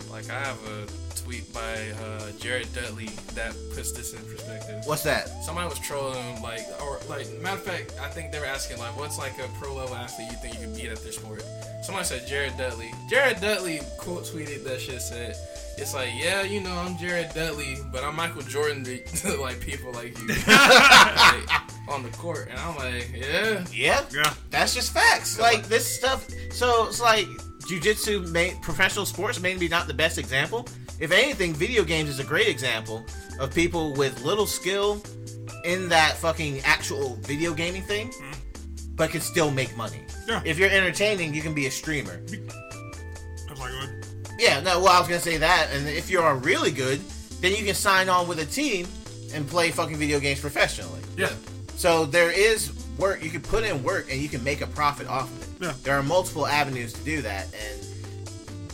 [0.09, 4.81] like I have a tweet by uh, Jared Dudley that puts this in perspective.
[4.85, 5.27] What's that?
[5.43, 8.97] Somebody was trolling like, or like, matter of fact, I think they were asking, like,
[8.97, 11.43] what's like a pro level athlete you think you can beat at their sport?
[11.83, 12.91] Somebody said Jared Dudley.
[13.07, 15.35] Jared Dudley quote tweeted that shit said,
[15.77, 19.59] it's like, yeah, you know, I'm Jared Dudley, but I'm Michael Jordan to, to like
[19.59, 22.49] people like you like, on the court.
[22.49, 23.65] And I'm like, yeah.
[23.71, 25.39] Yeah, Yeah, that's just facts.
[25.39, 26.27] Like this stuff.
[26.51, 27.25] So it's like
[27.61, 30.67] jujitsu, may, professional sports, maybe not the best example.
[30.99, 33.03] If anything, video games is a great example
[33.39, 35.01] of people with little skill
[35.65, 38.13] in that fucking actual video gaming thing,
[38.95, 40.01] but can still make money.
[40.27, 40.41] Yeah.
[40.45, 42.21] If you're entertaining, you can be a streamer.
[42.29, 43.71] I was like,
[44.39, 46.99] Yeah, no, well, I was gonna say that, and if you are really good,
[47.41, 48.87] then you can sign on with a team
[49.33, 50.99] and play fucking video games professionally.
[51.17, 51.29] yeah,
[51.75, 55.07] So there is work you can put in work and you can make a profit
[55.07, 55.65] off of it.
[55.67, 55.73] Yeah.
[55.83, 57.81] There are multiple avenues to do that, and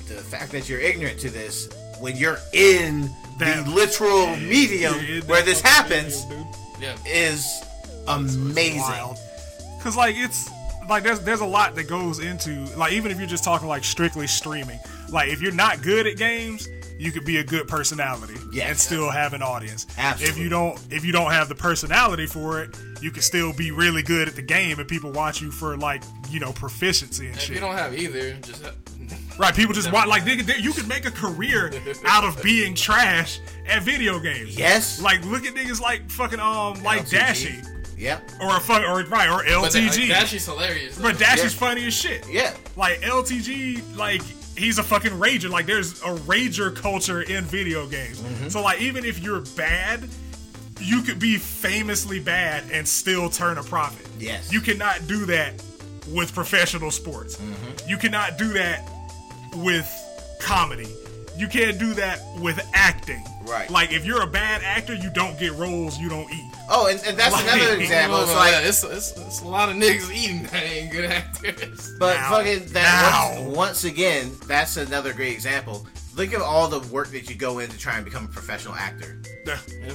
[0.07, 5.21] the fact that you're ignorant to this when you're in That- the literal medium Yeah,
[5.21, 6.25] where this happens.
[6.79, 6.95] Yeah.
[7.05, 7.61] is
[8.07, 8.79] amazing.
[8.81, 9.17] wild.
[9.81, 10.49] Cause like it's
[10.89, 13.83] like there's there's a lot that goes into like even if you're just talking like
[13.85, 14.79] strictly streaming.
[15.11, 18.69] Like if you're not good at games, you could be a good personality Yes.
[18.69, 19.87] and still have an audience.
[19.97, 20.37] Absolutely.
[20.37, 23.71] If you don't if you don't have the personality for it, you can still be
[23.71, 27.37] really good at the game and people watch you for like, you know, proficiency and
[27.37, 28.71] If you don't have either, just ha-
[29.37, 31.71] Right, people just watch like nigga, they- you could make a career
[32.05, 34.57] out of being trash at video games.
[34.57, 35.01] Yes.
[35.01, 37.17] Like look at niggas like fucking um like LTG.
[37.17, 37.65] Dashie.
[37.97, 38.29] Yep.
[38.41, 40.07] Or a fuck or right or but the, like, LTG.
[40.09, 40.97] Dashie's hilarious.
[40.99, 41.59] But Dash is Yeah.
[41.59, 42.25] funny as shit.
[42.29, 42.53] Yeah.
[42.75, 44.21] Like LTG, like
[44.59, 45.49] he's a fucking rager.
[45.49, 48.19] Like there's a rager culture in video games.
[48.19, 48.49] Mm-hmm.
[48.49, 50.07] So like even if you're bad,
[50.79, 54.07] you could be famously bad and still turn a profit.
[54.19, 54.51] Yes.
[54.51, 55.53] You cannot do that
[56.13, 57.37] with professional sports.
[57.37, 57.89] Mm-hmm.
[57.89, 58.89] You cannot do that
[59.55, 59.87] with
[60.39, 60.87] comedy.
[61.37, 63.23] You can't do that with acting.
[63.43, 63.69] Right.
[63.69, 66.48] Like if you're a bad actor, you don't get roles you don't eat.
[66.71, 68.17] Oh, and, and that's Like- another example.
[68.19, 71.05] don't It's know, like, it's, it's, it's a lot of niggas eating that ain't good
[71.05, 71.91] actors.
[71.99, 72.29] but Now.
[72.29, 73.41] fucking that Now.
[73.43, 75.85] once, once again, that's another great example.
[76.15, 78.75] Look at all the work that you go in to try and become a professional
[78.75, 79.21] actor,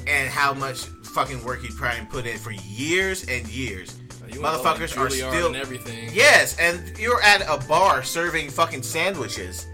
[0.06, 0.78] and how much
[1.12, 3.94] fucking work you try and put in for years and years.
[4.32, 6.08] You Motherfuckers are still and everything.
[6.12, 9.66] Yes, and you're at a bar serving fucking sandwiches,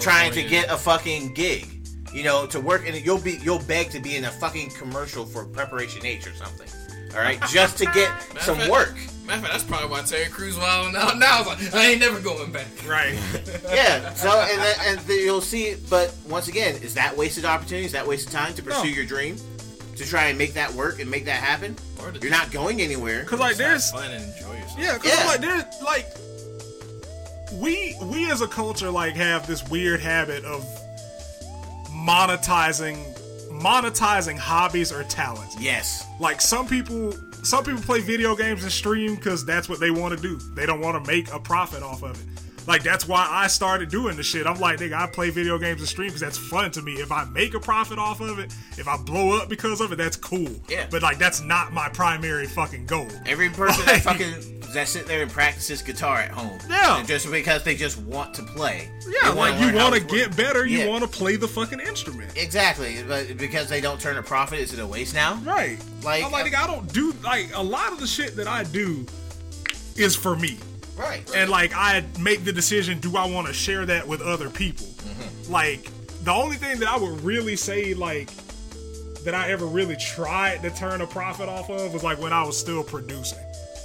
[0.00, 1.77] trying to get a fucking gig.
[2.12, 5.24] You know, to work and you'll be you'll beg to be in a fucking commercial
[5.26, 6.68] for Preparation H or something.
[7.14, 8.94] All right, just to get Matter some fact- work.
[9.26, 11.10] Matter of fact, that's probably why Terry Crews wild now.
[11.12, 12.66] Now I was like, I ain't never going back.
[12.86, 13.18] Right.
[13.70, 14.14] Yeah.
[14.14, 15.76] So and then, and then you'll see.
[15.90, 17.84] But once again, is that wasted opportunity?
[17.84, 18.94] Is that wasted time to pursue No.
[18.94, 19.36] your dream?
[19.96, 21.76] To try and make that work and make that happen?
[22.00, 23.24] Or You're not going anywhere.
[23.24, 24.78] Cause like there's fun and enjoy yourself.
[24.78, 25.26] Yeah, because Yeah.
[25.26, 26.06] like there's like
[27.54, 30.64] we we as a culture like have this weird habit of
[32.06, 32.96] monetizing
[33.50, 35.56] monetizing hobbies or talents.
[35.58, 36.06] Yes.
[36.20, 40.16] Like some people some people play video games and stream because that's what they want
[40.16, 40.38] to do.
[40.54, 42.42] They don't want to make a profit off of it.
[42.68, 44.46] Like that's why I started doing the shit.
[44.46, 46.92] I'm like, nigga, I play video games and stream because that's fun to me.
[46.96, 49.96] If I make a profit off of it, if I blow up because of it,
[49.96, 50.50] that's cool.
[50.68, 50.86] Yeah.
[50.90, 53.08] But like that's not my primary fucking goal.
[53.24, 56.58] Every person Like- that fucking that sit there and practices guitar at home.
[56.68, 56.98] Yeah.
[56.98, 58.90] And just because they just want to play.
[59.22, 60.88] Yeah, like you want to get better, you Yeah.
[60.88, 62.36] want to play the fucking instrument.
[62.36, 65.36] Exactly, but because they don't turn a profit, is it a waste now?
[65.36, 65.78] Right.
[66.04, 68.46] Like, I'm like, uh, nigga, I don't do like a lot of the shit that
[68.46, 69.06] I do
[69.96, 70.58] is for me.
[70.98, 71.22] Right.
[71.34, 74.86] And like I make the decision, do I want to share that with other people?
[74.86, 75.52] Mm-hmm.
[75.52, 75.88] Like
[76.24, 78.30] the only thing that I would really say like
[79.24, 82.44] that I ever really tried to turn a profit off of was like when I
[82.44, 83.38] was still producing.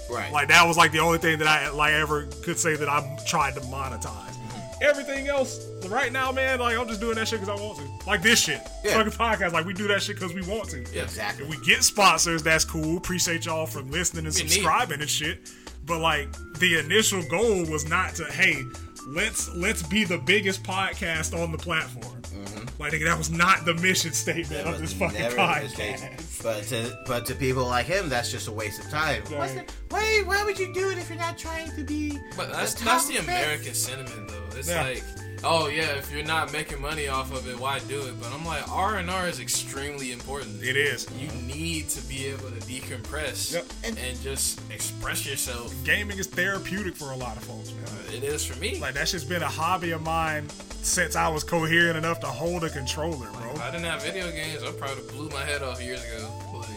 [0.09, 0.31] Right.
[0.31, 3.17] Like that was like the only thing that I like ever could say that I
[3.27, 4.05] tried to monetize.
[4.31, 4.83] Mm-hmm.
[4.83, 8.07] Everything else, right now, man, like I'm just doing that shit because I want to.
[8.07, 8.93] Like this shit, Yeah.
[8.95, 10.83] fucking podcast, like we do that shit because we want to.
[10.93, 11.03] Yeah.
[11.03, 11.45] exactly.
[11.45, 12.97] If we get sponsors, that's cool.
[12.97, 15.49] Appreciate y'all for listening and subscribing and shit.
[15.85, 16.29] But like
[16.59, 18.63] the initial goal was not to, hey,
[19.07, 22.21] let's let's be the biggest podcast on the platform.
[22.21, 22.81] Mm-hmm.
[22.81, 25.97] Like nigga, that was not the mission statement of this fucking never a mistake.
[25.97, 26.43] podcast.
[26.43, 29.21] But to but to people like him, that's just a waste of time.
[29.29, 32.17] What's the, why why would you do it if you're not trying to be?
[32.35, 33.17] But that's the that's the?
[33.17, 34.57] American sentiment though.
[34.57, 34.83] It's Yeah.
[34.83, 35.03] like,
[35.43, 38.19] oh yeah, if you're not making money off of it, why do it?
[38.19, 40.63] But I'm like, R and R is extremely important.
[40.63, 41.07] It is.
[41.19, 43.65] You need to be able to decompress Yep.
[43.83, 45.73] and, just express yourself.
[45.83, 47.83] Gaming is therapeutic for a lot of folks, man.
[47.85, 48.79] Uh, it is for me.
[48.79, 50.49] Like that's just been a hobby of mine
[50.81, 53.51] since I was coherent enough to hold a controller, bro.
[53.51, 56.29] if I didn't have video games, I probably blew my head off years ago.
[56.53, 56.67] Like,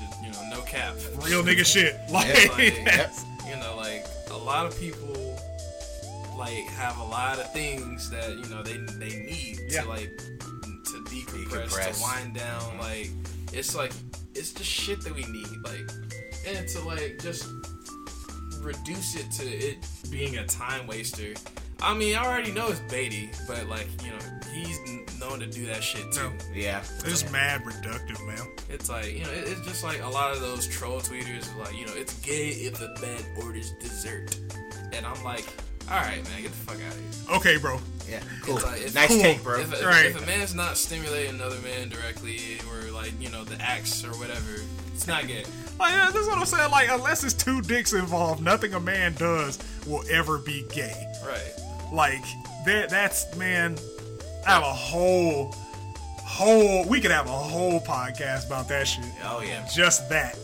[0.00, 0.94] just, you know, no cap.
[1.24, 1.96] Real nigga shit.
[2.10, 5.25] Like, It's like, that's- you know, like a lot of people
[6.36, 9.82] like have a lot of things that you know they they need Yeah.
[9.82, 11.94] to like to decompress, Decompress.
[11.96, 12.60] to wind down.
[12.60, 12.80] Mm-hmm.
[12.80, 13.10] Like
[13.52, 13.92] it's like
[14.34, 15.48] it's the shit that we need.
[15.64, 15.88] Like
[16.46, 17.48] and to like just
[18.60, 19.78] reduce it to it
[20.10, 21.34] being a time waster.
[21.80, 24.18] I mean, I already know it's Beatty, but like you know,
[24.54, 24.78] he's
[25.20, 26.30] known to do that shit too.
[26.54, 26.80] Yeah.
[26.80, 28.46] it's just mad reductive, man.
[28.70, 31.76] It's like you know, it- it's just like a lot of those troll tweeters, like
[31.76, 34.38] you know, it's gay if a man orders dessert,
[34.92, 35.44] and I'm like,
[35.90, 37.36] all right, man, get the fuck out of here.
[37.36, 37.78] Okay, bro.
[38.08, 38.20] Yeah.
[38.42, 38.54] Cool.
[38.56, 39.20] Like- uh, it's nice cool.
[39.22, 39.58] take, bro.
[39.60, 40.06] If, a, Right.
[40.06, 44.10] if a man's not stimulating another man directly, or like you know, the axe or
[44.18, 44.60] whatever,
[44.94, 45.44] it's not gay.
[45.78, 46.70] Like, yeah, that's what I'm saying.
[46.70, 50.94] Like, unless it's two dicks involved, nothing a man does will ever be gay.
[51.26, 51.52] Right.
[51.92, 52.24] Like,
[52.64, 53.76] that, that's man.
[54.46, 55.52] I have a whole,
[56.18, 56.84] whole.
[56.86, 59.04] We could have a whole podcast about that shit.
[59.24, 59.66] Oh yeah.
[59.74, 60.36] Just that.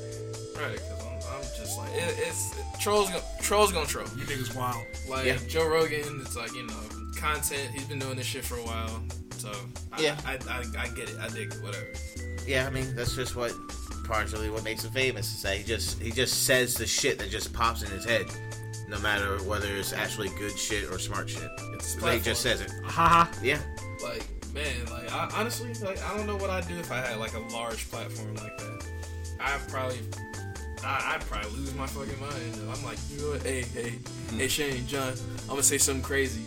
[0.56, 0.73] Right.
[0.73, 2.52] Because I'm, I'm just like, it, it's
[2.83, 3.09] trolls.
[3.11, 4.07] Gonna, trolls gonna troll.
[4.17, 4.85] You niggas wild.
[5.09, 5.39] Like Yeah.
[5.49, 6.75] Joe Rogan, it's like you know,
[7.17, 7.71] content.
[7.73, 9.03] He's been doing this shit for a while,
[9.39, 9.53] so
[9.93, 10.17] I, Yeah.
[10.27, 11.17] I, I, I get it.
[11.21, 11.63] I dig it.
[11.63, 11.87] Whatever.
[12.47, 13.53] Yeah, I mean that's just what
[14.05, 15.33] partially what makes him famous.
[15.35, 18.27] Is that he just he just says the shit that just pops in his head,
[18.89, 21.49] no matter whether it's actually good shit or smart shit.
[21.75, 22.71] It's He just says it.
[22.85, 23.31] Haha.
[23.43, 23.59] Yeah.
[24.03, 27.17] like man like I, honestly like i don't know what i'd do if i had
[27.17, 28.85] like a large platform like that
[29.41, 29.99] i'd probably
[30.85, 32.59] I, I'd probably lose my fucking mind.
[32.77, 33.43] I'm like, you know what?
[33.43, 33.95] Hey, hey,
[34.37, 36.43] hey, Shane, John, I'm gonna say something crazy.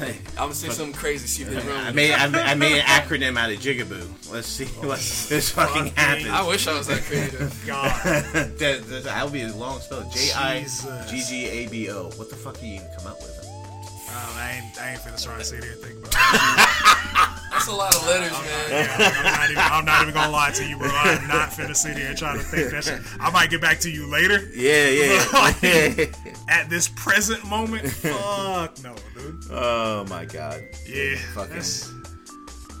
[0.00, 1.26] Like- I'm gonna say something crazy.
[1.26, 1.86] See if they run.
[1.86, 2.20] I made it.
[2.20, 4.06] I made, I made an acronym out of Jigaboo.
[4.32, 6.28] Let's see what this fucking fucking- happens.
[6.28, 7.62] I wish I was that creative.
[7.66, 8.02] God.
[8.34, 10.02] that, that, that'll be a long spell.
[10.12, 11.10] J I Jesus.
[11.10, 12.10] G G A B O.
[12.16, 13.30] What the fuck are you even come up with?
[13.40, 17.23] Um, I ain't, I ain't finna try to sit here and think about it.
[17.64, 18.70] That's a lot of letters, man.
[18.70, 20.88] Yeah, I'm, not even, I'm not even gonna lie to you, bro.
[20.88, 23.00] I'm not finna sit here and try to think that shit.
[23.20, 24.48] I might get back to you later.
[24.54, 26.06] Yeah, yeah.
[26.48, 29.40] At this present moment, fuck no, dude.
[29.50, 30.62] oh my god.
[30.86, 31.92] Yeah, Fucking- that's-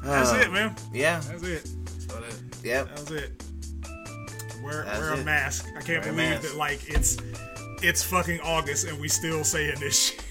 [0.02, 0.76] That's Uh, it, man.
[0.92, 1.20] Yeah.
[1.20, 1.68] That's it.
[2.08, 2.64] That's it.
[2.64, 2.88] Yep.
[2.88, 3.42] That was it.
[4.62, 5.24] Wear That's wear a it.
[5.24, 5.66] mask.
[5.76, 7.16] I can't Wear believe that like it's
[7.82, 10.24] it's fucking August and we still saying this shit.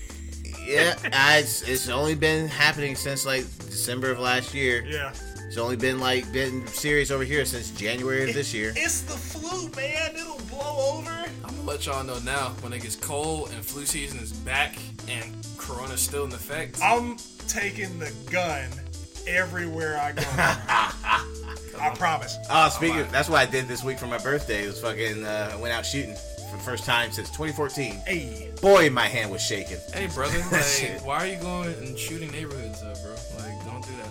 [0.65, 0.95] Yeah.
[1.13, 4.83] I, it's, it's only been happening since like December of last year.
[4.85, 5.13] Yeah.
[5.53, 8.73] It's only been like been serious over here since January of this year.
[8.75, 10.15] It's the flu, man.
[10.15, 11.11] It'll blow over.
[11.43, 14.77] I'm gonna let y'all know now when it gets cold and flu season is back
[15.07, 16.79] and Corona's still in effect.
[16.81, 17.17] I'm
[17.47, 18.67] taking the gun
[19.27, 20.23] everywhere I go.
[21.79, 22.37] I promise.
[22.49, 24.63] Oh, speaking, of, that's what I did this week for my birthday.
[24.63, 26.15] It was fucking uh, went out shooting
[26.53, 28.01] for the first time since 2014.
[28.05, 29.77] Hey, Boy, my hand was shaking.
[29.93, 33.15] Hey, brother, like, why are you going and shooting neighborhoods up, bro?
[33.37, 34.09] Like, don't do that.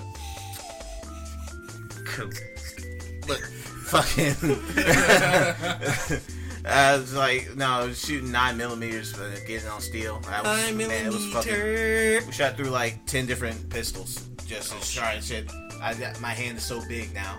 [3.28, 3.42] Look,
[3.86, 4.34] fucking.
[6.64, 10.20] I was like, no, I was shooting nine millimeters, but getting on steel.
[10.28, 12.26] I was, man, it was fucking.
[12.26, 15.50] We shot through like ten different pistols just to try and shit.
[15.80, 17.38] I got my hand is so big now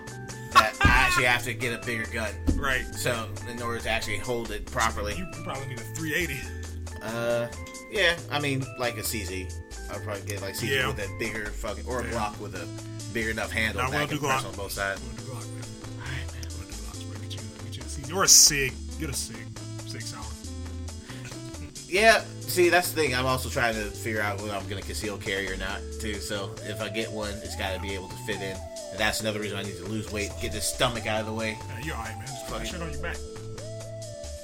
[0.54, 2.32] that I actually have to get a bigger gun.
[2.56, 2.84] right.
[2.94, 6.40] So in order to actually hold it properly, You probably need a 380.
[7.02, 7.46] uh,
[7.90, 9.52] yeah, I mean like a CZ.
[9.92, 10.86] I'll probably get like CZ Yeah.
[10.88, 12.12] with a bigger fucking or a Yeah.
[12.12, 12.66] Glock with a
[13.12, 14.48] bigger enough handle Nah, that I we'll can do press Glock.
[14.48, 15.00] on both sides.
[15.02, 15.64] We'll do Glock, man.
[16.58, 17.20] We'll do Glocks, bro.
[17.20, 17.40] Get you,
[17.70, 18.18] get you a.
[18.18, 18.72] Or a SIG.
[18.98, 19.36] Get a SIG.
[19.86, 20.24] Six hour.
[21.88, 23.14] Yeah, see, that's the thing.
[23.14, 26.14] I'm also trying to figure out whether I'm going to conceal carry or not, too.
[26.14, 28.56] So if I get one, it's got to be able to fit in.
[28.90, 31.32] And that's another reason I need to lose weight, get this stomach out of the
[31.32, 31.58] way.
[31.68, 32.26] Yeah, you're alright, man.
[32.26, 33.16] Just put that shit on your back.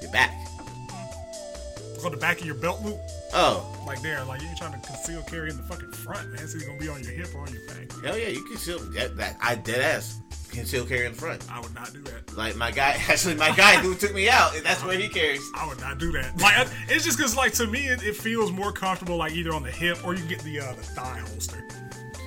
[0.03, 0.31] Your back.
[0.31, 2.07] Mm-hmm.
[2.07, 2.99] On the back of your belt loop.
[3.33, 4.25] Oh, Like there.
[4.25, 6.49] Like you ain't trying to conceal carry in the fucking front, man.
[6.49, 7.93] So it's gonna be on your hip or on your back.
[8.05, 9.17] hell yeah, you conceal that.
[9.19, 10.19] that I dead ass
[10.51, 11.45] conceal carry in the front.
[11.51, 12.37] I would not do that.
[12.37, 15.43] Like my guy, actually, my guy who took me out, that's where he carries.
[15.55, 16.39] I would not do that.
[16.41, 19.63] Like it's just because like to me it, it feels more comfortable like either on
[19.63, 21.63] the hip or you get the uh, the thigh holster.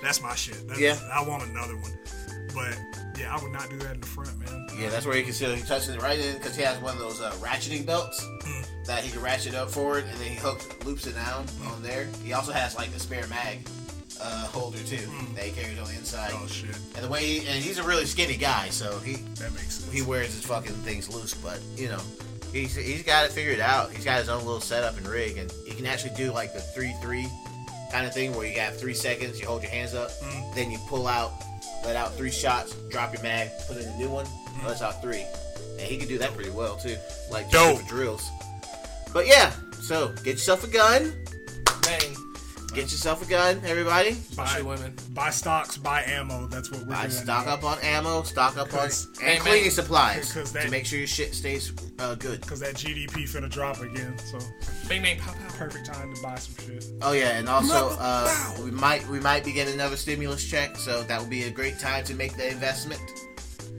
[0.02, 0.68] That's my shit.
[0.68, 0.98] That's, Yeah.
[1.14, 1.91] I want another one.
[2.54, 2.78] But
[3.18, 4.68] yeah, I would not do that in the front, man.
[4.78, 5.56] Yeah, that's where he conceals.
[5.60, 8.26] He touches it right in because he has one of those uh, ratcheting belts
[8.86, 12.08] that he can ratchet up forward, and then he hooks, loops it down on there.
[12.24, 13.60] He also has like a spare mag
[14.24, 15.06] uh, holder too
[15.36, 16.32] that he carries on the inside.
[16.34, 19.52] Oh shit, And the way he, and he's a really skinny guy, so he that
[19.54, 19.91] makes sense.
[19.91, 22.00] he wears his fucking things loose, but you know,
[22.52, 23.91] he's he's got it figured out.
[23.91, 26.62] He's got his own little setup and rig, and he can actually do like the
[26.62, 27.28] three three
[27.91, 30.56] kind of thing where you have three seconds, you hold your hands up, Mm.
[30.56, 31.32] then you pull out,
[31.86, 34.66] let out three shots, drop your mag, put in a new one, Mm.
[34.68, 35.26] lets out three,
[35.74, 36.95] and he can do that pretty well too,
[37.30, 37.88] like just Dope.
[37.88, 38.28] drills.
[39.14, 39.52] But yeah,
[39.82, 41.14] so get yourself a gun,
[41.84, 42.16] Bang.
[42.74, 44.10] Get yourself a gun, everybody.
[44.10, 44.94] Especially buy, women.
[45.14, 46.48] buy stocks, buy ammo.
[46.48, 47.12] That's what we're Buy doing.
[47.12, 47.54] stock now.
[47.54, 49.41] up on ammo, stock up on Because- and Hey, man.
[49.41, 52.45] cleaning supplies Because to make sure your shit stays uh, good.
[52.45, 54.40] Cause that GDP finna drop again, so
[54.90, 55.56] Bang, bang, pow, pow.
[55.58, 56.86] perfect time to buy some shit.
[57.02, 61.04] Oh yeah, and also uh, we might we might be getting another stimulus check, so
[61.04, 63.02] that would be a great time to make the investment.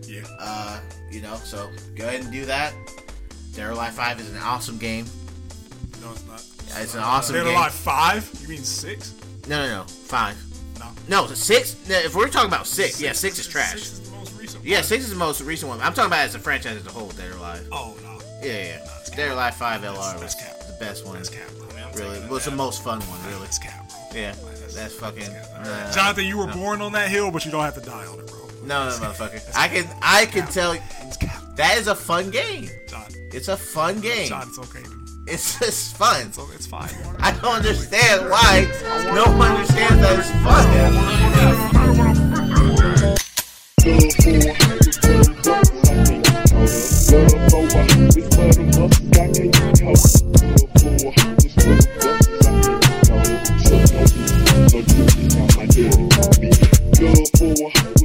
[0.06, 0.22] Yeah.
[0.38, 0.80] Uh,
[1.10, 2.72] you know, so go ahead and do that.
[3.54, 5.06] Dead or Alive Five is an awesome game.
[6.02, 6.42] No, it's not.
[6.76, 7.56] It's an awesome Dead or game.
[7.56, 8.30] Alive five?
[8.42, 9.14] You mean six?
[9.48, 10.36] No, no, no, five.
[10.78, 10.86] No.
[11.08, 11.76] No, six.
[11.88, 13.72] no, If we're talking about six, yeah, six is trash.
[13.72, 14.64] Six is the most recent.
[14.64, 14.84] Yeah, one.
[14.84, 15.80] six is the most recent one.
[15.80, 17.08] I'm talking about as a franchise as a whole.
[17.10, 17.66] Dead or Alive.
[17.72, 18.18] Oh no.
[18.42, 18.52] Yeah, yeah.
[19.00, 19.08] it's yeah.
[19.08, 19.16] cap.
[19.16, 20.66] Dead or Alive Five LR That's- was that's cap.
[20.66, 21.14] the best one.
[21.16, 21.42] That's cap.
[21.60, 23.26] I mean, Really, taking was the most fun one.
[23.28, 23.42] Really.
[23.42, 24.20] That's cap, bro.
[24.20, 25.22] Yeah, That's- that's fucking.
[25.26, 25.46] cap.
[25.58, 28.18] uh, Jonathan, you were born on that hill, but you don't have to die on
[28.18, 28.38] it, bro.
[28.64, 29.42] No, no, motherfucker.
[29.54, 30.72] I can, I can tell.
[30.72, 31.18] It's.
[31.56, 32.68] That is a fun game.
[32.88, 34.28] John, It's a fun game.
[34.28, 34.82] John, it's okay.
[35.26, 36.26] It's just fun.
[36.26, 36.90] It's, okay, it's fine.
[37.18, 38.68] I don't understand why
[39.14, 40.64] no one understands that it's fun.
[56.96, 57.28] Good
[57.98, 58.03] for